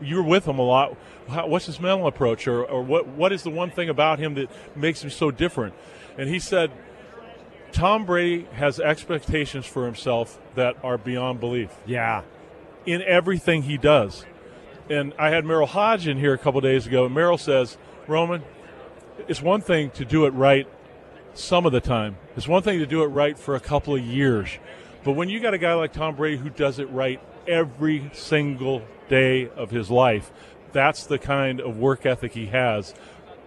you're 0.00 0.22
with 0.22 0.46
him 0.46 0.58
a 0.58 0.62
lot. 0.62 0.96
How, 1.28 1.48
what's 1.48 1.66
his 1.66 1.80
mental 1.80 2.06
approach, 2.06 2.46
or, 2.46 2.64
or 2.64 2.82
what, 2.82 3.08
what 3.08 3.32
is 3.32 3.42
the 3.42 3.50
one 3.50 3.70
thing 3.70 3.88
about 3.88 4.18
him 4.20 4.34
that 4.34 4.48
makes 4.76 5.02
him 5.02 5.10
so 5.10 5.30
different? 5.32 5.74
And 6.18 6.28
he 6.28 6.38
said, 6.38 6.70
Tom 7.72 8.04
Brady 8.04 8.46
has 8.52 8.78
expectations 8.80 9.66
for 9.66 9.86
himself 9.86 10.40
that 10.54 10.76
are 10.82 10.98
beyond 10.98 11.40
belief 11.40 11.70
Yeah. 11.86 12.22
in 12.86 13.02
everything 13.02 13.62
he 13.62 13.76
does. 13.76 14.24
And 14.88 15.14
I 15.18 15.30
had 15.30 15.44
Merril 15.44 15.68
Hoge 15.68 16.08
in 16.08 16.18
here 16.18 16.34
a 16.34 16.38
couple 16.38 16.60
days 16.60 16.86
ago, 16.86 17.06
and 17.06 17.14
Merril 17.14 17.38
says, 17.38 17.76
Roman, 18.08 18.42
it's 19.28 19.42
one 19.42 19.60
thing 19.60 19.90
to 19.90 20.04
do 20.04 20.26
it 20.26 20.30
right 20.30 20.66
some 21.34 21.66
of 21.66 21.72
the 21.72 21.80
time. 21.80 22.16
It's 22.36 22.48
one 22.48 22.62
thing 22.62 22.78
to 22.78 22.86
do 22.86 23.02
it 23.02 23.06
right 23.06 23.38
for 23.38 23.54
a 23.54 23.60
couple 23.60 23.94
of 23.94 24.04
years. 24.04 24.58
But 25.04 25.12
when 25.12 25.28
you 25.28 25.40
got 25.40 25.54
a 25.54 25.58
guy 25.58 25.72
like 25.74 25.92
Tom 25.92 26.16
Brady 26.16 26.36
who 26.36 26.50
does 26.50 26.78
it 26.78 26.90
right 26.90 27.20
every 27.48 28.10
single 28.12 28.82
day 29.08 29.48
of 29.50 29.70
his 29.70 29.90
life, 29.90 30.30
that's 30.72 31.06
the 31.06 31.18
kind 31.18 31.60
of 31.60 31.78
work 31.78 32.06
ethic 32.06 32.32
he 32.32 32.46
has. 32.46 32.94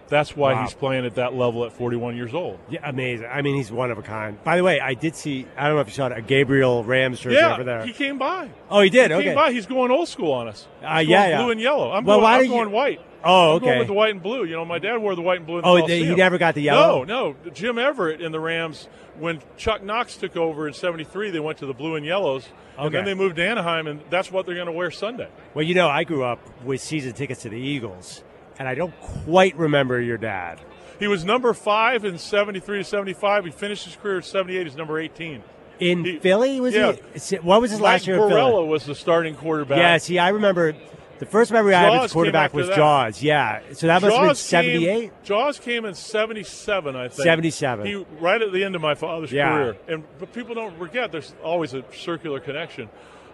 That's 0.08 0.36
why 0.36 0.52
Wow. 0.52 0.62
he's 0.64 0.74
playing 0.74 1.06
at 1.06 1.14
that 1.14 1.34
level 1.34 1.64
at 1.64 1.72
41 1.72 2.16
years 2.16 2.34
old. 2.34 2.58
Yeah, 2.68 2.80
amazing. 2.84 3.26
I 3.30 3.40
mean, 3.42 3.54
he's 3.56 3.72
one 3.72 3.90
of 3.90 3.98
a 3.98 4.02
kind. 4.02 4.42
By 4.44 4.56
the 4.58 4.62
way, 4.62 4.78
I 4.80 4.94
did 4.94 5.16
see. 5.16 5.46
I 5.56 5.66
don't 5.66 5.76
know 5.76 5.80
if 5.80 5.88
you 5.88 5.94
saw 5.94 6.06
it. 6.08 6.18
A 6.18 6.20
Gabriel 6.22 6.84
Rams 6.84 7.20
jersey 7.20 7.36
Yeah, 7.36 7.54
over 7.54 7.64
there. 7.64 7.84
he 7.86 7.92
came 7.92 8.18
by. 8.18 8.50
oh, 8.70 8.80
he 8.80 8.90
did. 8.90 9.10
He 9.10 9.16
okay. 9.16 9.24
came 9.26 9.34
by. 9.34 9.52
He's 9.52 9.66
going 9.66 9.90
old 9.90 10.08
school 10.08 10.32
on 10.32 10.48
us. 10.48 10.66
Uh, 10.82 10.98
yeah, 11.06 11.28
yeah. 11.28 11.42
blue 11.42 11.50
and 11.52 11.60
yellow. 11.60 11.90
I'm 11.90 12.04
Well, 12.04 12.18
going, 12.18 12.22
why 12.24 12.32
I'm 12.34 12.40
don't 12.40 12.44
you- 12.50 12.56
going 12.56 12.70
white. 12.70 13.00
Oh, 13.26 13.54
I'm 13.54 13.60
going 13.60 13.70
okay. 13.72 13.78
with 13.78 13.86
the 13.88 13.94
white 13.94 14.10
and 14.10 14.22
blue. 14.22 14.44
You 14.44 14.52
know, 14.56 14.66
my 14.66 14.78
dad 14.78 14.98
wore 14.98 15.14
the 15.14 15.22
white 15.22 15.38
and 15.38 15.46
blue. 15.46 15.56
In 15.56 15.62
the 15.62 15.68
Oh, 15.68 15.86
he 15.86 16.14
never 16.14 16.36
got 16.36 16.54
the 16.54 16.60
yellow? 16.60 17.04
No, 17.04 17.32
no. 17.44 17.50
Jim 17.54 17.78
Everett 17.78 18.20
in 18.20 18.32
the 18.32 18.40
Rams, 18.40 18.86
when 19.18 19.40
Chuck 19.56 19.82
Knox 19.82 20.16
took 20.18 20.36
over 20.36 20.68
in 20.68 20.74
'73, 20.74 21.30
they 21.30 21.40
went 21.40 21.56
to 21.58 21.66
the 21.66 21.72
blue 21.72 21.94
and 21.94 22.04
yellows, 22.04 22.46
okay. 22.76 22.84
and 22.84 22.94
then 22.94 23.04
they 23.06 23.14
moved 23.14 23.36
to 23.36 23.42
Anaheim, 23.48 23.86
and 23.86 24.02
that's 24.10 24.30
what 24.30 24.44
they're 24.44 24.56
going 24.56 24.66
to 24.66 24.72
wear 24.72 24.90
Sunday. 24.90 25.28
Well, 25.54 25.64
you 25.64 25.74
know, 25.74 25.88
I 25.88 26.04
grew 26.04 26.22
up 26.22 26.38
with 26.66 26.82
season 26.82 27.14
tickets 27.14 27.40
to 27.44 27.48
the 27.48 27.56
Eagles, 27.56 28.23
and 28.58 28.68
I 28.68 28.74
don't 28.74 28.98
quite 29.00 29.56
remember 29.56 30.00
your 30.00 30.18
dad. 30.18 30.60
He 30.98 31.08
was 31.08 31.24
number 31.24 31.52
five 31.54 32.04
in 32.04 32.18
'73 32.18 32.78
to 32.78 32.84
'75. 32.84 33.44
He 33.46 33.50
finished 33.50 33.84
his 33.84 33.96
career 33.96 34.18
at 34.18 34.24
'78 34.24 34.66
He's 34.66 34.76
number 34.76 34.98
18. 34.98 35.42
In 35.80 36.04
He- 36.04 36.18
Philly, 36.18 36.60
was 36.60 36.72
yeah. 36.74 36.92
he? 37.14 37.36
What 37.36 37.60
was 37.60 37.72
his 37.72 37.80
Mike 37.80 37.84
last 37.92 38.06
year 38.06 38.16
Philly? 38.16 38.66
Was 38.66 38.84
the 38.86 38.94
starting 38.94 39.34
quarterback. 39.34 39.78
Yeah, 39.78 39.98
see, 39.98 40.18
I 40.18 40.28
remember 40.28 40.74
The 41.18 41.26
first 41.26 41.50
memory 41.52 41.74
I 41.74 41.82
have 41.82 41.92
Jaws 41.94 42.04
as 42.06 42.12
quarterback 42.12 42.52
was 42.54 42.66
that. 42.68 42.76
Jaws. 42.76 43.22
Yeah, 43.22 43.60
so 43.72 43.86
that 43.88 44.02
must 44.02 44.12
have 44.14 44.20
been 44.20 44.28
Jaws 44.28 44.38
'78. 44.40 45.12
Jaws 45.24 45.58
came 45.60 45.84
in 45.84 45.94
'77, 45.94 46.96
I 46.96 47.08
think. 47.08 47.24
77. 47.24 47.86
He 47.86 48.04
right 48.20 48.40
at 48.42 48.52
the 48.52 48.62
end 48.64 48.74
of 48.76 48.80
my 48.82 48.94
father's 48.94 49.32
Yeah. 49.32 49.50
career, 49.52 49.76
and 49.88 50.04
but 50.18 50.32
people 50.32 50.54
don't 50.54 50.76
forget. 50.78 51.10
There's 51.12 51.34
always 51.42 51.74
a 51.74 51.84
circular 51.92 52.40
connection. 52.40 52.88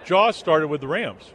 Jaws 0.07 0.37
started 0.37 0.69
with 0.69 0.81
the 0.81 0.89
Rams, 0.89 1.31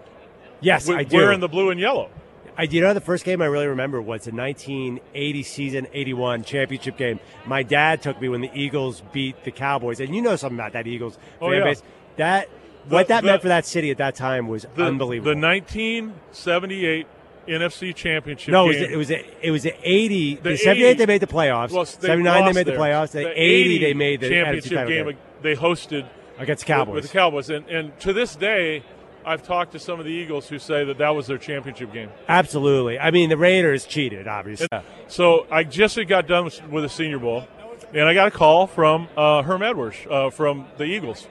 Yes, 0.62 0.88
with, 0.88 0.98
I 0.98 1.04
do. 1.04 1.18
wearing 1.18 1.40
the 1.40 1.48
blue 1.48 1.70
and 1.70 1.80
yellow. 1.80 2.10
I 2.58 2.64
you 2.64 2.82
know 2.82 2.94
the 2.94 3.02
first 3.02 3.26
game 3.26 3.42
I 3.42 3.46
really 3.48 3.68
remember 3.68 4.02
was 4.02 4.24
the 4.26 4.32
1980 4.32 5.44
season 5.44 5.88
81 5.94 6.44
championship 6.46 6.96
game. 6.98 7.20
My 7.46 7.64
dad 7.64 8.02
took 8.02 8.22
me 8.22 8.30
when 8.30 8.42
the 8.42 8.52
Eagles 8.54 9.02
beat 9.12 9.44
the 9.44 9.52
Cowboys, 9.52 10.00
and 10.00 10.16
you 10.16 10.22
know 10.22 10.36
something 10.38 10.58
about 10.60 10.74
that 10.74 10.88
Eagles 10.88 11.18
Oh, 11.42 11.50
fan 11.50 11.60
yeah. 11.60 11.64
base. 11.66 11.84
That 12.18 12.50
The- 12.88 12.96
what 12.96 13.08
that 13.10 13.22
the- 13.22 13.28
meant 13.28 13.42
for 13.42 13.50
that 13.50 13.66
city 13.66 13.92
at 13.92 13.98
that 13.98 14.16
time 14.16 14.48
was 14.48 14.66
The, 14.76 14.84
unbelievable. 14.86 15.32
The 15.34 15.40
1978 15.40 17.08
NFC 17.48 17.94
Championship. 17.94 18.52
no, 18.52 18.66
it 18.66 18.68
was 18.70 18.78
game. 18.78 18.92
it 18.92 18.96
was 18.98 19.12
a, 19.12 19.46
it 19.48 19.52
was 19.52 19.66
a 19.66 19.74
80. 19.84 20.36
The 20.36 20.50
The 20.52 20.58
78 20.58 20.88
80 20.90 20.98
they 20.98 21.06
made 21.06 21.22
the 21.22 21.28
playoffs. 21.28 21.72
Well, 21.72 21.86
79 21.86 22.46
they 22.46 22.54
made 22.54 22.66
the 22.66 22.72
playoffs. 22.72 23.12
The, 23.12 23.28
80, 23.40 23.78
they 23.80 23.94
made 23.94 24.20
the 24.22 24.30
championship 24.30 24.88
game. 24.88 25.06
game 25.08 25.18
They 25.44 25.56
hosted 25.56 26.06
against 26.40 26.66
the 26.66 26.72
with- 26.74 26.78
Cowboys. 26.78 26.94
with 26.96 27.04
the 27.12 27.18
Cowboys, 27.18 27.50
and, 27.52 27.68
and 27.70 28.00
to 28.00 28.14
this 28.14 28.36
day, 28.36 28.82
I've 29.26 29.42
talked 29.42 29.72
to 29.72 29.80
some 29.80 30.00
of 30.00 30.06
the 30.06 30.12
Eagles 30.12 30.48
who 30.48 30.60
say 30.60 30.84
that 30.86 31.00
that 31.00 31.16
was 31.16 31.26
their 31.26 31.40
championship 31.40 31.92
game. 31.92 32.12
Absolutely. 32.28 33.00
I 33.00 33.10
mean, 33.10 33.30
the 33.30 33.38
Raiders 33.38 33.86
cheated, 33.86 34.28
obviously. 34.28 34.68
So 35.08 35.48
I 35.50 35.64
just 35.64 35.98
got 36.08 36.28
done 36.28 36.46
with, 36.46 36.68
with 36.70 36.84
the 36.84 36.90
Senior 36.90 37.18
Bowl, 37.18 37.48
and 37.92 38.04
I 38.08 38.14
got 38.14 38.28
a 38.28 38.32
call 38.32 38.68
from 38.68 39.08
uh, 39.18 39.42
Herm 39.42 39.64
Edwards 39.64 39.98
uh, 40.10 40.30
from 40.30 40.68
the 40.78 40.84
Eagles, 40.84 41.28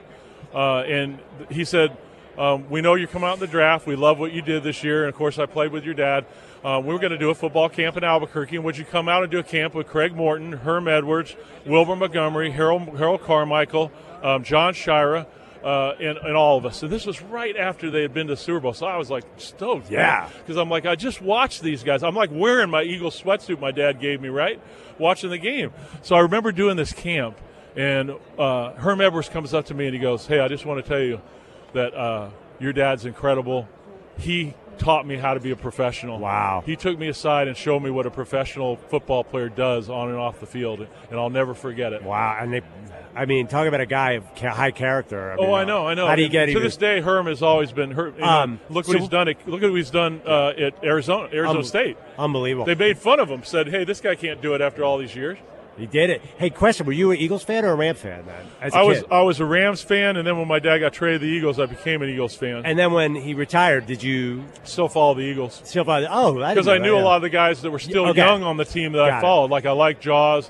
uh, 0.53 0.79
and 0.79 1.19
he 1.49 1.63
said, 1.63 1.95
um, 2.37 2.69
"We 2.69 2.81
know 2.81 2.95
you're 2.95 3.07
coming 3.07 3.29
out 3.29 3.35
in 3.35 3.39
the 3.39 3.47
draft. 3.47 3.87
We 3.87 3.95
love 3.95 4.19
what 4.19 4.33
you 4.33 4.41
did 4.41 4.63
this 4.63 4.83
year, 4.83 5.05
and 5.05 5.09
of 5.09 5.15
course, 5.15 5.39
I 5.39 5.45
played 5.45 5.71
with 5.71 5.85
your 5.85 5.93
dad. 5.93 6.25
Uh, 6.65 6.81
we 6.83 6.91
were 6.91 6.99
going 6.99 7.11
to 7.11 7.17
do 7.17 7.29
a 7.29 7.35
football 7.35 7.69
camp 7.69 7.95
in 7.95 8.03
Albuquerque, 8.03 8.57
and 8.57 8.65
would 8.65 8.77
you 8.77 8.83
come 8.83 9.07
out 9.07 9.23
and 9.23 9.31
do 9.31 9.39
a 9.39 9.43
camp 9.43 9.73
with 9.73 9.87
Craig 9.87 10.13
Morton, 10.13 10.51
Herm 10.51 10.87
Edwards, 10.87 11.35
Wilbert 11.65 11.95
Montgomery, 11.97 12.51
Harold, 12.51 12.97
Harold 12.97 13.21
Carmichael, 13.21 13.91
um, 14.21 14.43
John 14.43 14.73
Sciarra?" 14.73 15.27
Uh, 15.65 15.95
and, 15.99 16.19
and 16.19 16.35
all 16.35 16.59
of 16.59 16.65
us. 16.67 16.83
And 16.83 16.91
this 16.91 17.07
was 17.07 17.23
right 17.23 17.57
after 17.57 17.89
they 17.89 18.03
had 18.03 18.13
been 18.13 18.27
to 18.27 18.33
the 18.33 18.37
Super 18.37 18.59
Bowl. 18.59 18.73
So 18.73 18.85
I 18.85 18.97
was 18.97 19.09
like 19.09 19.23
stoked. 19.37 19.89
Yeah. 19.89 20.29
Because 20.37 20.57
I'm 20.57 20.69
like, 20.69 20.85
I 20.85 20.93
just 20.93 21.23
watched 21.23 21.63
these 21.63 21.81
guys. 21.81 22.03
I'm 22.03 22.13
like 22.13 22.29
wearing 22.31 22.69
my 22.69 22.83
Eagles 22.83 23.19
sweatsuit 23.19 23.59
my 23.59 23.71
dad 23.71 23.99
gave 23.99 24.21
me, 24.21 24.29
right? 24.29 24.61
Watching 24.99 25.31
the 25.31 25.39
game. 25.39 25.73
So 26.03 26.15
I 26.15 26.19
remember 26.19 26.51
doing 26.51 26.77
this 26.77 26.93
camp, 26.93 27.39
and 27.75 28.11
uh, 28.37 28.73
Herm 28.73 29.01
Edwards 29.01 29.27
comes 29.27 29.55
up 29.55 29.65
to 29.65 29.73
me 29.73 29.85
and 29.85 29.95
he 29.95 29.99
goes, 29.99 30.27
Hey, 30.27 30.39
I 30.39 30.47
just 30.49 30.67
want 30.67 30.83
to 30.85 30.87
tell 30.87 31.01
you 31.01 31.19
that 31.73 31.95
uh, 31.95 32.29
your 32.59 32.71
dad's 32.71 33.05
incredible. 33.05 33.67
He 34.19 34.53
taught 34.77 35.05
me 35.07 35.15
how 35.15 35.33
to 35.33 35.39
be 35.39 35.51
a 35.51 35.55
professional. 35.55 36.19
Wow. 36.19 36.63
He 36.65 36.75
took 36.75 36.97
me 36.97 37.07
aside 37.07 37.47
and 37.47 37.57
showed 37.57 37.81
me 37.81 37.89
what 37.89 38.05
a 38.05 38.11
professional 38.11 38.75
football 38.75 39.23
player 39.23 39.49
does 39.49 39.89
on 39.89 40.09
and 40.09 40.17
off 40.17 40.39
the 40.39 40.45
field, 40.45 40.87
and 41.09 41.19
I'll 41.19 41.29
never 41.29 41.53
forget 41.53 41.93
it. 41.93 42.03
Wow. 42.03 42.37
And 42.39 42.53
they, 42.53 42.61
I 43.15 43.25
mean, 43.25 43.47
talk 43.47 43.67
about 43.67 43.79
a 43.81 43.85
guy 43.85 44.13
of 44.13 44.23
ca- 44.35 44.53
high 44.53 44.71
character. 44.71 45.31
I 45.31 45.35
mean, 45.37 45.45
Oh, 45.45 45.53
I 45.53 45.63
know, 45.63 45.87
I 45.87 45.93
know. 45.93 46.05
How 46.07 46.15
do 46.15 46.21
you 46.21 46.29
get 46.29 46.47
to 46.47 46.59
this 46.59 46.75
day? 46.77 46.99
Herm 47.01 47.27
has 47.27 47.41
always 47.41 47.71
been. 47.71 47.91
You 47.91 48.13
know, 48.19 48.25
Um, 48.25 48.59
look 48.69 48.85
so- 48.85 48.91
what 48.93 48.99
he's 48.99 49.09
done. 49.09 49.27
At, 49.29 49.47
look 49.47 49.63
at 49.63 49.69
what 49.69 49.77
he's 49.77 49.89
done 49.89 50.21
uh, 50.27 50.49
at 50.49 50.73
Arizona, 50.83 51.29
Arizona 51.33 51.59
Um, 51.59 51.65
State. 51.65 51.97
Unbelievable. 52.19 52.65
They 52.65 52.75
made 52.75 52.97
fun 52.97 53.19
of 53.19 53.29
him. 53.29 53.43
Said, 53.43 53.69
"Hey, 53.69 53.83
this 53.85 54.01
guy 54.01 54.15
can't 54.15 54.41
do 54.41 54.53
it 54.53 54.61
after 54.61 54.83
all 54.83 54.97
these 54.97 55.15
years." 55.15 55.37
He 55.77 55.85
did 55.85 56.09
it. 56.09 56.21
Hey, 56.37 56.49
question: 56.49 56.85
Were 56.85 56.93
you 56.93 57.11
an 57.11 57.17
Eagles 57.17 57.43
fan 57.43 57.65
or 57.65 57.71
a 57.71 57.75
Rams 57.75 57.99
fan, 57.99 58.25
man? 58.25 58.45
As 58.61 58.73
a 58.73 58.77
I 58.77 58.83
was 58.83 58.99
kid? 58.99 59.07
I 59.11 59.21
was 59.23 59.39
a 59.41 59.45
Rams 59.45 59.81
fan, 59.81 60.15
and 60.15 60.25
then 60.25 60.37
when 60.37 60.47
my 60.47 60.59
dad 60.59 60.77
got 60.79 60.93
traded 60.93 61.19
to 61.21 61.27
the 61.27 61.33
Eagles, 61.33 61.59
I 61.59 61.65
became 61.65 62.01
an 62.01 62.09
Eagles 62.09 62.33
fan. 62.33 62.61
and 62.65 62.79
then 62.79 62.93
when 62.93 63.13
he 63.15 63.33
retired, 63.33 63.85
did 63.85 64.01
you 64.01 64.43
Still 64.63 64.87
follow 64.87 65.15
the 65.15 65.21
Eagles 65.23 65.59
still 65.65 65.83
follow? 65.83 66.07
Oh, 66.09 66.33
because 66.33 66.69
I 66.69 66.77
knew 66.77 66.97
a 66.97 66.99
lot 66.99 67.17
of 67.17 67.23
the 67.23 67.29
guys 67.29 67.61
that 67.63 67.71
were 67.71 67.79
still 67.79 68.07
Okay. 68.07 68.21
young 68.21 68.41
on 68.43 68.55
the 68.55 68.63
team 68.65 68.93
that 68.93 68.99
Got 68.99 69.11
I 69.11 69.17
it. 69.17 69.21
followed. 69.21 69.51
Like 69.51 69.65
I 69.65 69.71
like 69.71 69.99
Jaws. 69.99 70.49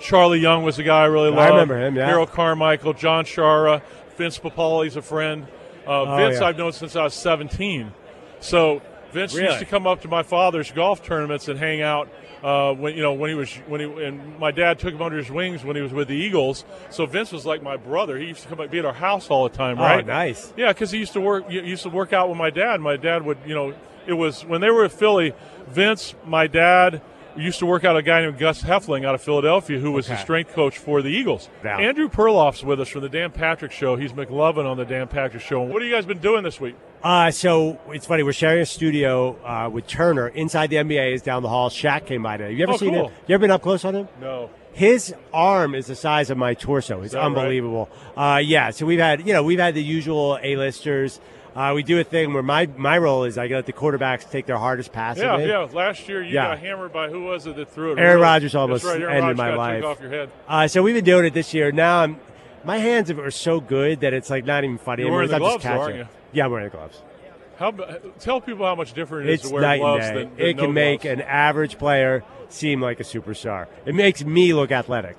Charlie 0.00 0.40
Young 0.40 0.62
was 0.62 0.78
a 0.78 0.82
guy 0.82 1.02
I 1.02 1.06
really 1.06 1.30
loved. 1.30 1.40
I 1.40 1.48
remember 1.50 1.78
him, 1.78 1.96
yeah. 1.96 2.06
Harold 2.06 2.30
Carmichael, 2.30 2.92
John 2.94 3.24
Sciarra, 3.24 3.82
Vince 4.16 4.38
Papale's 4.38 4.96
a 4.96 5.02
friend. 5.02 5.46
Uh, 5.86 6.02
Oh, 6.02 6.16
Vince 6.16 6.40
yeah. 6.40 6.46
I've 6.46 6.58
known 6.58 6.72
since 6.72 6.96
I 6.96 7.04
was 7.04 7.14
17. 7.14 7.92
So 8.40 8.80
Vince 9.12 9.34
Really? 9.34 9.46
used 9.48 9.58
to 9.60 9.64
come 9.66 9.86
up 9.86 10.02
to 10.02 10.08
my 10.08 10.22
father's 10.22 10.70
golf 10.70 11.02
tournaments 11.02 11.48
and 11.48 11.58
hang 11.58 11.82
out. 11.82 12.08
Uh, 12.42 12.72
when 12.72 12.94
you 12.96 13.02
know 13.02 13.12
when 13.12 13.28
he 13.28 13.34
was 13.36 13.52
when 13.66 13.80
he 13.80 14.04
and 14.04 14.38
my 14.38 14.50
dad 14.50 14.78
took 14.78 14.94
him 14.94 15.02
under 15.02 15.18
his 15.18 15.30
wings 15.30 15.62
when 15.62 15.76
he 15.76 15.82
was 15.82 15.92
with 15.92 16.08
the 16.08 16.14
Eagles. 16.16 16.64
So 16.88 17.04
Vince 17.04 17.32
was 17.32 17.44
like 17.44 17.62
my 17.62 17.76
brother. 17.76 18.16
He 18.16 18.28
used 18.28 18.42
to 18.44 18.48
come 18.54 18.66
be 18.68 18.78
at 18.78 18.86
our 18.86 18.94
house 18.94 19.28
all 19.28 19.46
the 19.46 19.54
time, 19.54 19.78
Oh, 19.78 19.82
right? 19.82 20.06
nice. 20.06 20.50
Yeah, 20.56 20.68
because 20.68 20.90
he 20.90 20.98
used 20.98 21.12
to 21.12 21.20
work. 21.20 21.50
He 21.50 21.58
used 21.60 21.82
to 21.82 21.90
work 21.90 22.14
out 22.14 22.30
with 22.30 22.38
my 22.38 22.48
dad. 22.48 22.80
My 22.80 22.96
dad 22.96 23.26
would, 23.26 23.36
you 23.46 23.54
know, 23.54 23.74
it 24.06 24.14
was 24.14 24.42
when 24.46 24.62
they 24.62 24.70
were 24.70 24.86
at 24.86 24.92
Philly. 24.92 25.34
Vince, 25.68 26.14
my 26.24 26.46
dad, 26.46 27.02
used 27.36 27.58
to 27.60 27.66
work 27.66 27.84
out 27.84 27.96
a 27.96 28.02
guy 28.02 28.20
named 28.22 28.38
Gus 28.38 28.62
Hoefling 28.62 29.04
out 29.06 29.14
of 29.14 29.22
Philadelphia, 29.22 29.78
who 29.78 29.92
was 29.92 30.06
the 30.08 30.16
strength 30.16 30.52
coach 30.52 30.78
for 30.78 31.02
the 31.02 31.08
Eagles. 31.08 31.48
Yeah. 31.64 31.78
Andrew 31.78 32.08
Perloff's 32.08 32.62
with 32.64 32.80
us 32.80 32.88
from 32.88 33.02
the 33.02 33.08
Dan 33.08 33.30
Patrick 33.30 33.72
Show. 33.72 33.96
He's 33.96 34.12
McLovin 34.12 34.64
on 34.66 34.76
the 34.76 34.84
Dan 34.84 35.08
Patrick 35.08 35.42
Show. 35.42 35.60
What 35.62 35.82
have 35.82 35.88
you 35.88 35.94
guys 35.94 36.06
been 36.06 36.18
doing 36.18 36.42
this 36.44 36.60
week? 36.60 36.74
Uh, 37.02 37.30
so 37.30 37.78
it's 37.88 38.06
funny. 38.06 38.22
We're 38.22 38.32
sharing 38.32 38.60
a 38.62 38.66
studio 38.66 39.36
uh, 39.44 39.70
with 39.70 39.86
Turner 39.86 40.28
inside 40.28 40.68
the 40.70 40.76
NBA. 40.76 41.14
Is 41.14 41.22
down 41.22 41.42
the 41.42 41.48
hall. 41.48 41.70
Shaq 41.70 42.06
came 42.06 42.22
by 42.22 42.36
today. 42.36 42.52
You 42.52 42.62
ever 42.64 42.72
Oh, 42.72 42.76
seen 42.76 42.92
cool. 42.94 43.08
him? 43.08 43.14
You 43.26 43.34
ever 43.34 43.42
been 43.42 43.50
up 43.50 43.62
close 43.62 43.84
on 43.84 43.94
him? 43.94 44.08
No. 44.20 44.50
His 44.72 45.14
arm 45.32 45.74
is 45.74 45.86
the 45.86 45.96
size 45.96 46.30
of 46.30 46.38
my 46.38 46.54
torso. 46.54 47.00
It's 47.02 47.12
that 47.12 47.18
right? 47.18 47.26
unbelievable. 47.26 47.88
Uh, 48.16 48.40
yeah. 48.44 48.70
So 48.70 48.86
we've 48.86 49.00
had, 49.00 49.26
you 49.26 49.32
know, 49.32 49.42
we've 49.42 49.58
had 49.58 49.74
the 49.74 49.82
usual 49.82 50.38
A-listers. 50.42 51.20
Uh, 51.54 51.72
we 51.74 51.82
do 51.82 51.98
a 51.98 52.04
thing 52.04 52.32
where 52.32 52.42
my 52.42 52.66
my 52.76 52.96
role 52.96 53.24
is 53.24 53.36
I 53.36 53.46
let 53.48 53.66
the 53.66 53.72
quarterbacks 53.72 54.30
take 54.30 54.46
their 54.46 54.56
hardest 54.58 54.92
pass. 54.92 55.18
Yeah, 55.18 55.36
yeah. 55.38 55.58
Last 55.72 56.08
year 56.08 56.22
you 56.22 56.34
Yeah. 56.34 56.48
got 56.50 56.58
hammered 56.60 56.92
by 56.92 57.08
who 57.08 57.24
was 57.24 57.46
it 57.46 57.56
that 57.56 57.70
threw 57.72 57.92
it? 57.92 57.98
Aaron 57.98 58.12
Really- 58.12 58.22
Rodgers 58.22 58.54
almost 58.54 58.84
right, 58.84 59.00
Aaron 59.00 59.16
ended 59.24 59.38
Rodgers 59.38 59.38
my 59.38 59.54
life. 59.56 59.84
off 59.84 60.00
your 60.00 60.10
head. 60.10 60.30
Uh, 60.48 60.68
so 60.68 60.82
we've 60.82 60.94
been 60.94 61.04
doing 61.04 61.24
it 61.24 61.34
this 61.34 61.52
year. 61.52 61.72
Now 61.72 62.02
I'm, 62.02 62.20
my 62.64 62.78
hands 62.78 63.10
are 63.10 63.30
so 63.32 63.60
good 63.60 64.00
that 64.00 64.12
it's 64.12 64.30
like 64.30 64.44
not 64.44 64.62
even 64.62 64.78
funny. 64.78 65.02
You're 65.02 65.08
anymore. 65.08 65.18
wearing 65.18 65.28
the 65.30 65.36
I'm 65.36 65.42
just 65.54 65.62
gloves, 65.66 65.80
aren't 65.80 65.96
you? 65.96 66.08
Yeah, 66.32 66.44
I'm 66.44 66.50
wearing 66.52 66.68
the 66.70 66.76
gloves. 66.76 67.02
How, 67.58 67.72
tell 68.20 68.40
people 68.40 68.64
how 68.64 68.74
much 68.74 68.92
different 68.94 69.28
it 69.28 69.32
is 69.34 69.40
It's 69.40 69.48
to 69.48 69.54
wear 69.54 69.62
night 69.62 69.74
and 69.74 69.82
gloves 69.82 70.08
day. 70.08 70.14
than, 70.14 70.36
than 70.36 70.46
it 70.46 70.56
can 70.58 70.72
make 70.72 71.02
gloves. 71.02 71.20
an 71.20 71.26
average 71.26 71.76
player 71.78 72.22
seem 72.48 72.80
like 72.80 73.00
a 73.00 73.02
superstar. 73.02 73.66
It 73.84 73.94
makes 73.94 74.24
me 74.24 74.54
look 74.54 74.70
athletic. 74.72 75.16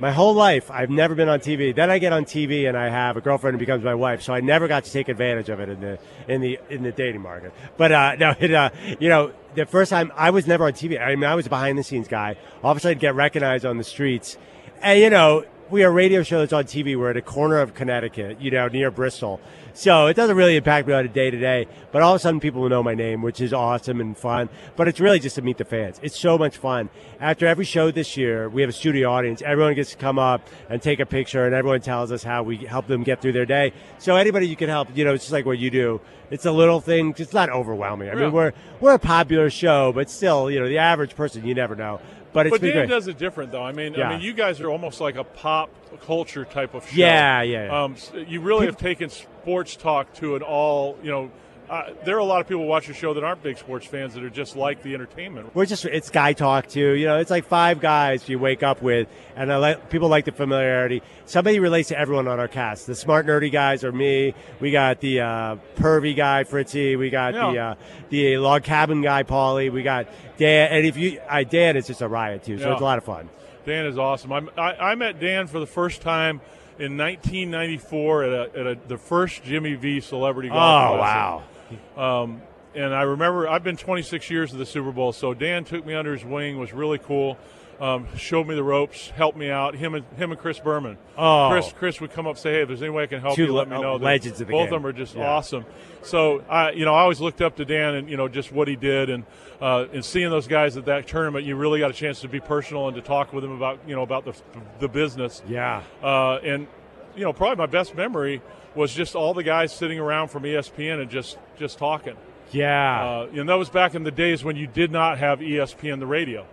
My 0.00 0.12
whole 0.12 0.34
life, 0.34 0.70
I've 0.70 0.90
never 0.90 1.14
been 1.14 1.28
on 1.28 1.40
TV. 1.40 1.74
Then 1.74 1.90
I 1.90 1.98
get 1.98 2.12
on 2.12 2.24
TV 2.24 2.68
and 2.68 2.76
I 2.76 2.88
have 2.88 3.16
a 3.16 3.20
girlfriend 3.20 3.54
who 3.54 3.58
becomes 3.58 3.82
my 3.82 3.94
wife. 3.94 4.22
So 4.22 4.32
I 4.32 4.40
never 4.40 4.68
got 4.68 4.84
to 4.84 4.92
take 4.92 5.08
advantage 5.08 5.48
of 5.48 5.60
it 5.60 5.68
in 5.68 5.80
the 5.80 5.98
in 6.28 6.40
the 6.40 6.58
in 6.70 6.82
the 6.82 6.92
dating 6.92 7.20
market. 7.20 7.52
But 7.76 7.92
uh, 7.92 8.14
no, 8.18 8.34
it, 8.38 8.52
uh, 8.52 8.70
you 9.00 9.08
know, 9.08 9.32
the 9.54 9.66
first 9.66 9.90
time 9.90 10.12
I 10.16 10.30
was 10.30 10.46
never 10.46 10.66
on 10.66 10.72
TV. 10.72 11.00
I 11.00 11.14
mean, 11.14 11.24
I 11.24 11.34
was 11.34 11.46
a 11.46 11.48
behind 11.48 11.78
the 11.78 11.82
scenes 11.82 12.08
guy. 12.08 12.36
A 12.62 12.80
sudden, 12.80 12.98
get 12.98 13.14
recognized 13.14 13.64
on 13.64 13.78
the 13.78 13.84
streets, 13.84 14.36
and 14.82 15.00
you 15.00 15.10
know, 15.10 15.44
we 15.70 15.84
are 15.84 15.88
a 15.88 15.92
radio 15.92 16.22
show 16.22 16.38
that's 16.40 16.52
on 16.52 16.64
TV. 16.64 16.96
We're 16.96 17.10
at 17.10 17.16
a 17.16 17.22
corner 17.22 17.58
of 17.58 17.74
Connecticut, 17.74 18.40
you 18.40 18.50
know, 18.50 18.68
near 18.68 18.90
Bristol. 18.90 19.40
So 19.74 20.06
it 20.06 20.14
doesn't 20.14 20.34
really 20.36 20.56
impact 20.56 20.88
me 20.88 20.94
on 20.94 21.04
a 21.04 21.08
day 21.08 21.30
to 21.30 21.38
day, 21.38 21.66
but 21.92 22.02
all 22.02 22.14
of 22.14 22.16
a 22.16 22.18
sudden 22.20 22.40
people 22.40 22.62
will 22.62 22.68
know 22.68 22.82
my 22.82 22.94
name, 22.94 23.22
which 23.22 23.40
is 23.40 23.52
awesome 23.52 24.00
and 24.00 24.16
fun. 24.16 24.48
But 24.76 24.88
it's 24.88 24.98
really 24.98 25.20
just 25.20 25.36
to 25.36 25.42
meet 25.42 25.58
the 25.58 25.64
fans. 25.64 26.00
It's 26.02 26.18
so 26.18 26.36
much 26.36 26.56
fun. 26.56 26.88
After 27.20 27.46
every 27.46 27.64
show 27.64 27.90
this 27.90 28.16
year, 28.16 28.48
we 28.48 28.62
have 28.62 28.70
a 28.70 28.72
studio 28.72 29.10
audience. 29.10 29.40
Everyone 29.42 29.74
gets 29.74 29.90
to 29.90 29.96
come 29.96 30.18
up 30.18 30.48
and 30.68 30.82
take 30.82 30.98
a 31.00 31.06
picture, 31.06 31.44
and 31.46 31.54
everyone 31.54 31.80
tells 31.80 32.10
us 32.10 32.22
how 32.24 32.42
we 32.42 32.56
help 32.56 32.86
them 32.88 33.04
get 33.04 33.20
through 33.22 33.32
their 33.32 33.46
day. 33.46 33.72
So 33.98 34.16
anybody 34.16 34.48
you 34.48 34.56
can 34.56 34.68
help, 34.68 34.88
you 34.96 35.04
know, 35.04 35.14
it's 35.14 35.24
just 35.24 35.32
like 35.32 35.46
what 35.46 35.58
you 35.58 35.70
do. 35.70 36.00
It's 36.30 36.44
a 36.44 36.52
little 36.52 36.80
thing. 36.80 37.14
It's 37.16 37.32
not 37.32 37.48
overwhelming. 37.50 38.08
I 38.08 38.14
Yeah. 38.14 38.20
mean, 38.22 38.32
we're 38.32 38.52
we're 38.80 38.94
a 38.94 38.98
popular 38.98 39.48
show, 39.48 39.92
but 39.92 40.10
still, 40.10 40.50
you 40.50 40.58
know, 40.60 40.68
the 40.68 40.78
average 40.78 41.14
person, 41.14 41.46
you 41.46 41.54
never 41.54 41.76
know. 41.76 42.00
But 42.38 42.46
it's 42.46 42.54
But 42.54 42.60
Dan 42.62 42.72
great. 42.72 42.88
does 42.88 43.08
it 43.08 43.18
different, 43.18 43.50
though. 43.52 43.62
I 43.62 43.72
mean, 43.72 43.94
Yeah. 43.94 44.08
I 44.08 44.12
mean, 44.12 44.20
you 44.20 44.32
guys 44.32 44.60
are 44.60 44.70
almost 44.70 45.00
like 45.00 45.16
a 45.16 45.24
pop 45.24 45.70
culture 46.06 46.44
type 46.44 46.74
of 46.74 46.84
show. 46.88 46.96
Yeah, 46.96 47.42
yeah, 47.42 47.64
yeah. 47.66 47.82
Um, 47.84 47.96
you 48.26 48.40
really 48.40 48.66
have 48.66 48.76
taken 48.76 49.10
sports 49.10 49.74
talk 49.76 50.12
to 50.14 50.36
an 50.36 50.42
all. 50.42 50.96
You 51.02 51.10
know, 51.10 51.30
uh, 51.70 51.90
there 52.04 52.16
are 52.16 52.20
a 52.20 52.24
lot 52.24 52.40
of 52.40 52.48
people 52.48 52.62
who 52.62 52.68
watch 52.68 52.86
the 52.86 52.94
show 52.94 53.12
that 53.14 53.22
aren't 53.24 53.42
big 53.42 53.58
sports 53.58 53.86
fans 53.86 54.14
that 54.14 54.22
are 54.24 54.30
just 54.30 54.56
like 54.56 54.82
the 54.82 54.94
entertainment. 54.94 55.54
We're 55.54 55.66
just 55.66 55.84
it's 55.84 56.08
guy 56.10 56.32
talk 56.32 56.66
too. 56.68 56.92
You 56.92 57.06
know, 57.06 57.18
it's 57.18 57.30
like 57.30 57.44
five 57.44 57.80
guys 57.80 58.28
you 58.28 58.38
wake 58.38 58.62
up 58.62 58.80
with, 58.80 59.06
and 59.36 59.52
I 59.52 59.56
like 59.56 59.90
people 59.90 60.08
like 60.08 60.24
the 60.24 60.32
familiarity. 60.32 61.02
Somebody 61.26 61.58
relates 61.60 61.88
to 61.90 61.98
everyone 61.98 62.26
on 62.26 62.40
our 62.40 62.48
cast. 62.48 62.86
The 62.86 62.94
smart 62.94 63.26
nerdy 63.26 63.52
guys 63.52 63.84
are 63.84 63.92
me. 63.92 64.34
We 64.60 64.70
got 64.70 65.00
the 65.00 65.20
uh, 65.20 65.56
pervy 65.76 66.16
guy 66.16 66.44
Fritzy. 66.44 66.96
We 66.96 67.10
got 67.10 67.34
the 67.34 67.58
uh, 67.58 67.74
the 68.08 68.38
log 68.38 68.62
cabin 68.64 69.02
guy 69.02 69.22
Paulie. 69.24 69.70
We 69.70 69.82
got 69.82 70.06
Dan, 70.38 70.72
and 70.72 70.86
if 70.86 70.96
you 70.96 71.20
I, 71.28 71.44
Dan 71.44 71.76
is 71.76 71.86
just 71.86 72.00
a 72.00 72.08
riot 72.08 72.44
too. 72.44 72.58
So 72.58 72.66
Yeah. 72.66 72.72
it's 72.72 72.80
a 72.80 72.84
lot 72.84 72.98
of 72.98 73.04
fun. 73.04 73.28
Dan 73.66 73.84
is 73.84 73.98
awesome. 73.98 74.32
I'm, 74.32 74.48
I, 74.56 74.72
I 74.76 74.94
met 74.94 75.20
Dan 75.20 75.46
for 75.46 75.60
the 75.60 75.66
first 75.66 76.00
time 76.00 76.40
in 76.78 76.96
1994 76.96 78.22
at, 78.24 78.32
a, 78.32 78.58
at 78.60 78.66
a, 78.66 78.78
the 78.88 78.96
first 78.96 79.42
Jimmy 79.44 79.74
V 79.74 80.00
Celebrity 80.00 80.48
Golf 80.48 80.58
Oh 80.94 80.96
Classic. 80.96 81.00
wow! 81.02 81.42
Um, 81.96 82.42
and 82.74 82.94
I 82.94 83.02
remember 83.02 83.48
I've 83.48 83.64
been 83.64 83.76
26 83.76 84.30
years 84.30 84.52
of 84.52 84.58
the 84.58 84.66
Super 84.66 84.92
Bowl, 84.92 85.12
so 85.12 85.34
Dan 85.34 85.64
took 85.64 85.84
me 85.86 85.94
under 85.94 86.12
his 86.12 86.24
wing, 86.24 86.58
was 86.58 86.72
really 86.72 86.98
cool. 86.98 87.38
um, 87.80 88.08
showed 88.16 88.44
me 88.48 88.56
the 88.56 88.62
ropes, 88.64 89.08
helped 89.10 89.38
me 89.38 89.50
out. 89.50 89.76
Him 89.76 89.94
and 89.94 90.04
him 90.16 90.32
and 90.32 90.40
Chris 90.40 90.58
Berman. 90.58 90.98
Oh. 91.16 91.48
Chris 91.52 91.72
Chris 91.78 92.00
would 92.00 92.10
come 92.12 92.26
up 92.26 92.30
and 92.32 92.38
say, 92.40 92.54
"Hey, 92.54 92.62
if 92.62 92.68
there's 92.68 92.82
any 92.82 92.90
way 92.90 93.04
I 93.04 93.06
can 93.06 93.20
help 93.20 93.36
Two 93.36 93.44
you, 93.44 93.52
let 93.52 93.68
me 93.68 93.80
know." 93.80 93.94
legends 93.94 94.40
of 94.40 94.48
the 94.48 94.52
Both 94.52 94.64
game. 94.70 94.74
of 94.74 94.82
them 94.82 94.86
are 94.86 94.92
just 94.92 95.14
Yeah. 95.14 95.30
awesome. 95.30 95.64
So 96.02 96.42
I, 96.50 96.72
you 96.72 96.84
know, 96.84 96.92
I 96.92 97.02
always 97.02 97.20
looked 97.20 97.40
up 97.40 97.54
to 97.56 97.64
Dan 97.64 97.94
and 97.94 98.10
you 98.10 98.16
know 98.16 98.26
just 98.26 98.50
what 98.50 98.66
he 98.66 98.74
did, 98.74 99.10
and 99.10 99.24
uh, 99.62 99.84
and 99.92 100.04
seeing 100.04 100.28
those 100.28 100.48
guys 100.48 100.76
at 100.76 100.86
that 100.86 101.06
tournament, 101.06 101.46
you 101.46 101.54
really 101.54 101.78
got 101.78 101.90
a 101.90 101.94
chance 101.94 102.20
to 102.22 102.28
be 102.28 102.40
personal 102.40 102.88
and 102.88 102.96
to 102.96 103.00
talk 103.02 103.32
with 103.32 103.44
them 103.44 103.52
about 103.52 103.78
you 103.86 103.94
know 103.94 104.02
about 104.02 104.24
the 104.24 104.34
the 104.80 104.88
business. 104.88 105.40
Yeah. 105.48 105.82
Uh, 106.02 106.38
and 106.42 106.66
you 107.14 107.22
know, 107.22 107.32
probably 107.32 107.56
my 107.58 107.66
best 107.66 107.94
memory 107.94 108.42
was 108.74 108.92
just 108.92 109.14
all 109.14 109.34
the 109.34 109.44
guys 109.44 109.72
sitting 109.72 110.00
around 110.00 110.28
from 110.28 110.42
ESPN 110.42 111.00
and 111.00 111.08
just 111.10 111.38
just 111.58 111.78
talking. 111.78 112.16
Yeah. 112.52 113.04
Uh, 113.04 113.26
and 113.40 113.48
that 113.48 113.54
was 113.56 113.68
back 113.68 113.94
in 113.94 114.04
the 114.04 114.10
days 114.10 114.42
when 114.44 114.56
you 114.56 114.66
did 114.66 114.90
not 114.90 115.18
have 115.18 115.40
ESPN 115.40 115.98
the 116.00 116.06
radio, 116.06 116.46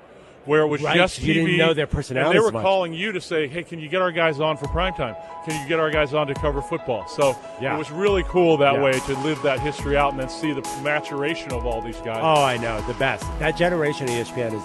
where 0.44 0.62
it 0.62 0.68
was 0.68 0.82
Right, 0.82 0.96
just 0.96 1.22
you 1.22 1.34
TV. 1.34 1.46
didn't 1.46 1.58
know 1.58 1.74
their 1.74 1.86
And 1.86 1.92
personalities 1.92 2.34
they 2.42 2.46
were 2.46 2.62
calling 2.62 2.94
you 2.94 3.14
to 3.14 3.22
say, 3.22 3.48
"Hey, 3.48 3.64
can 3.64 3.80
you 3.80 3.88
get 3.88 4.02
our 4.02 4.12
guys 4.12 4.40
on 4.42 4.58
for 4.58 4.68
prime 4.68 4.94
time? 4.94 5.16
Can 5.46 5.62
you 5.62 5.68
get 5.70 5.80
our 5.80 5.90
guys 5.90 6.14
on 6.14 6.28
to 6.28 6.34
cover 6.34 6.62
football?" 6.62 7.08
So 7.08 7.36
Yeah. 7.62 7.76
it 7.76 7.78
was 7.78 7.92
really 7.92 8.24
cool 8.24 8.58
that 8.58 8.74
Yeah. 8.74 8.84
way 8.84 8.92
to 8.92 9.14
live 9.20 9.42
that 9.44 9.60
history 9.62 9.96
out 9.96 10.12
and 10.12 10.20
then 10.20 10.28
see 10.30 10.52
the 10.52 10.62
maturation 10.84 11.54
of 11.54 11.66
all 11.66 11.82
these 11.82 11.98
guys. 12.02 12.20
Oh, 12.22 12.44
I 12.44 12.58
know 12.58 12.82
the 12.82 12.94
best. 12.96 13.26
That 13.40 13.56
generation 13.56 14.06
of 14.10 14.16
ESPN 14.16 14.54
is 14.54 14.62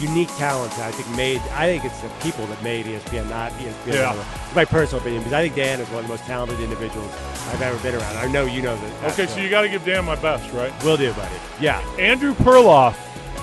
unique 0.00 0.28
talent. 0.36 0.70
that 0.72 0.88
I 0.88 0.90
think 0.92 1.16
made. 1.16 1.40
I 1.52 1.66
think 1.66 1.84
it's 1.84 2.00
the 2.00 2.08
people 2.20 2.46
that 2.46 2.62
made 2.62 2.86
ESPN, 2.86 3.28
not 3.28 3.52
ESPN. 3.52 3.94
Yeah. 3.94 4.24
It's 4.46 4.54
my 4.54 4.64
personal 4.64 5.00
opinion 5.00 5.22
because 5.22 5.32
I 5.32 5.42
think 5.42 5.54
Dan 5.54 5.80
is 5.80 5.88
one 5.88 5.98
of 5.98 6.04
the 6.04 6.08
most 6.08 6.24
talented 6.24 6.60
individuals 6.60 7.12
I've 7.48 7.62
ever 7.62 7.78
been 7.82 7.94
around. 7.94 8.16
I 8.16 8.26
know 8.26 8.44
you 8.44 8.62
know 8.62 8.76
that. 8.76 9.12
okay, 9.12 9.26
so 9.26 9.40
you 9.40 9.48
got 9.50 9.62
to 9.62 9.68
give 9.68 9.84
Dan 9.84 10.04
my 10.04 10.16
best, 10.16 10.52
right? 10.52 10.72
will 10.84 10.96
do, 10.96 11.12
buddy. 11.14 11.34
Yeah. 11.60 11.78
Andrew 11.98 12.34
Perloff, 12.34 12.96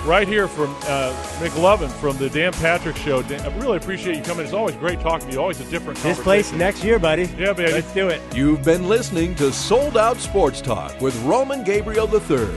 right 0.04 0.28
here 0.28 0.46
from 0.46 0.74
uh, 0.82 1.12
McLovin 1.38 1.90
from 1.90 2.16
the 2.18 2.28
Dan 2.28 2.52
Patrick 2.54 2.96
Show. 2.96 3.22
Dan, 3.22 3.40
I 3.40 3.56
really 3.58 3.76
appreciate 3.78 4.16
you 4.16 4.22
coming. 4.22 4.44
It's 4.44 4.54
always 4.54 4.76
great 4.76 5.00
talking 5.00 5.28
to 5.28 5.34
you. 5.34 5.40
Always 5.40 5.60
a 5.60 5.70
different. 5.70 5.98
This 6.00 6.20
place 6.20 6.52
next 6.52 6.84
year, 6.84 6.98
buddy. 6.98 7.24
Yeah, 7.38 7.52
baby. 7.52 7.72
Let's 7.72 7.92
do 7.92 8.08
it. 8.08 8.20
You've 8.34 8.62
been 8.62 8.88
listening 8.88 9.34
to 9.36 9.52
Sold 9.52 9.96
Out 9.96 10.18
Sports 10.18 10.60
Talk 10.60 11.00
with 11.00 11.16
Roman 11.22 11.64
Gabriel 11.64 12.08
III. 12.12 12.54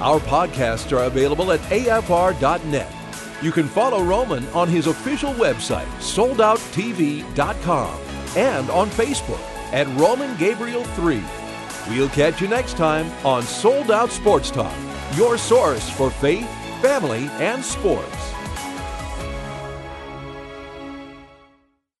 Our 0.00 0.20
podcasts 0.20 0.92
are 0.92 1.04
available 1.04 1.52
at 1.52 1.60
afr.net. 1.60 3.03
You 3.42 3.52
can 3.52 3.68
follow 3.68 4.02
Roman 4.02 4.46
on 4.48 4.68
his 4.68 4.86
official 4.86 5.32
website, 5.34 5.88
soldouttv.com, 5.98 8.00
and 8.36 8.70
on 8.70 8.88
Facebook 8.90 9.40
at 9.72 9.86
Roman 9.98 10.36
Gabriel 10.36 10.84
3. 10.84 11.22
We'll 11.88 12.08
catch 12.08 12.40
you 12.40 12.48
next 12.48 12.76
time 12.76 13.10
on 13.26 13.42
Sold 13.42 13.90
Out 13.90 14.10
Sports 14.10 14.50
Talk, 14.50 14.74
your 15.16 15.36
source 15.36 15.90
for 15.90 16.10
faith, 16.10 16.48
family, 16.80 17.28
and 17.40 17.62
sports. 17.62 18.33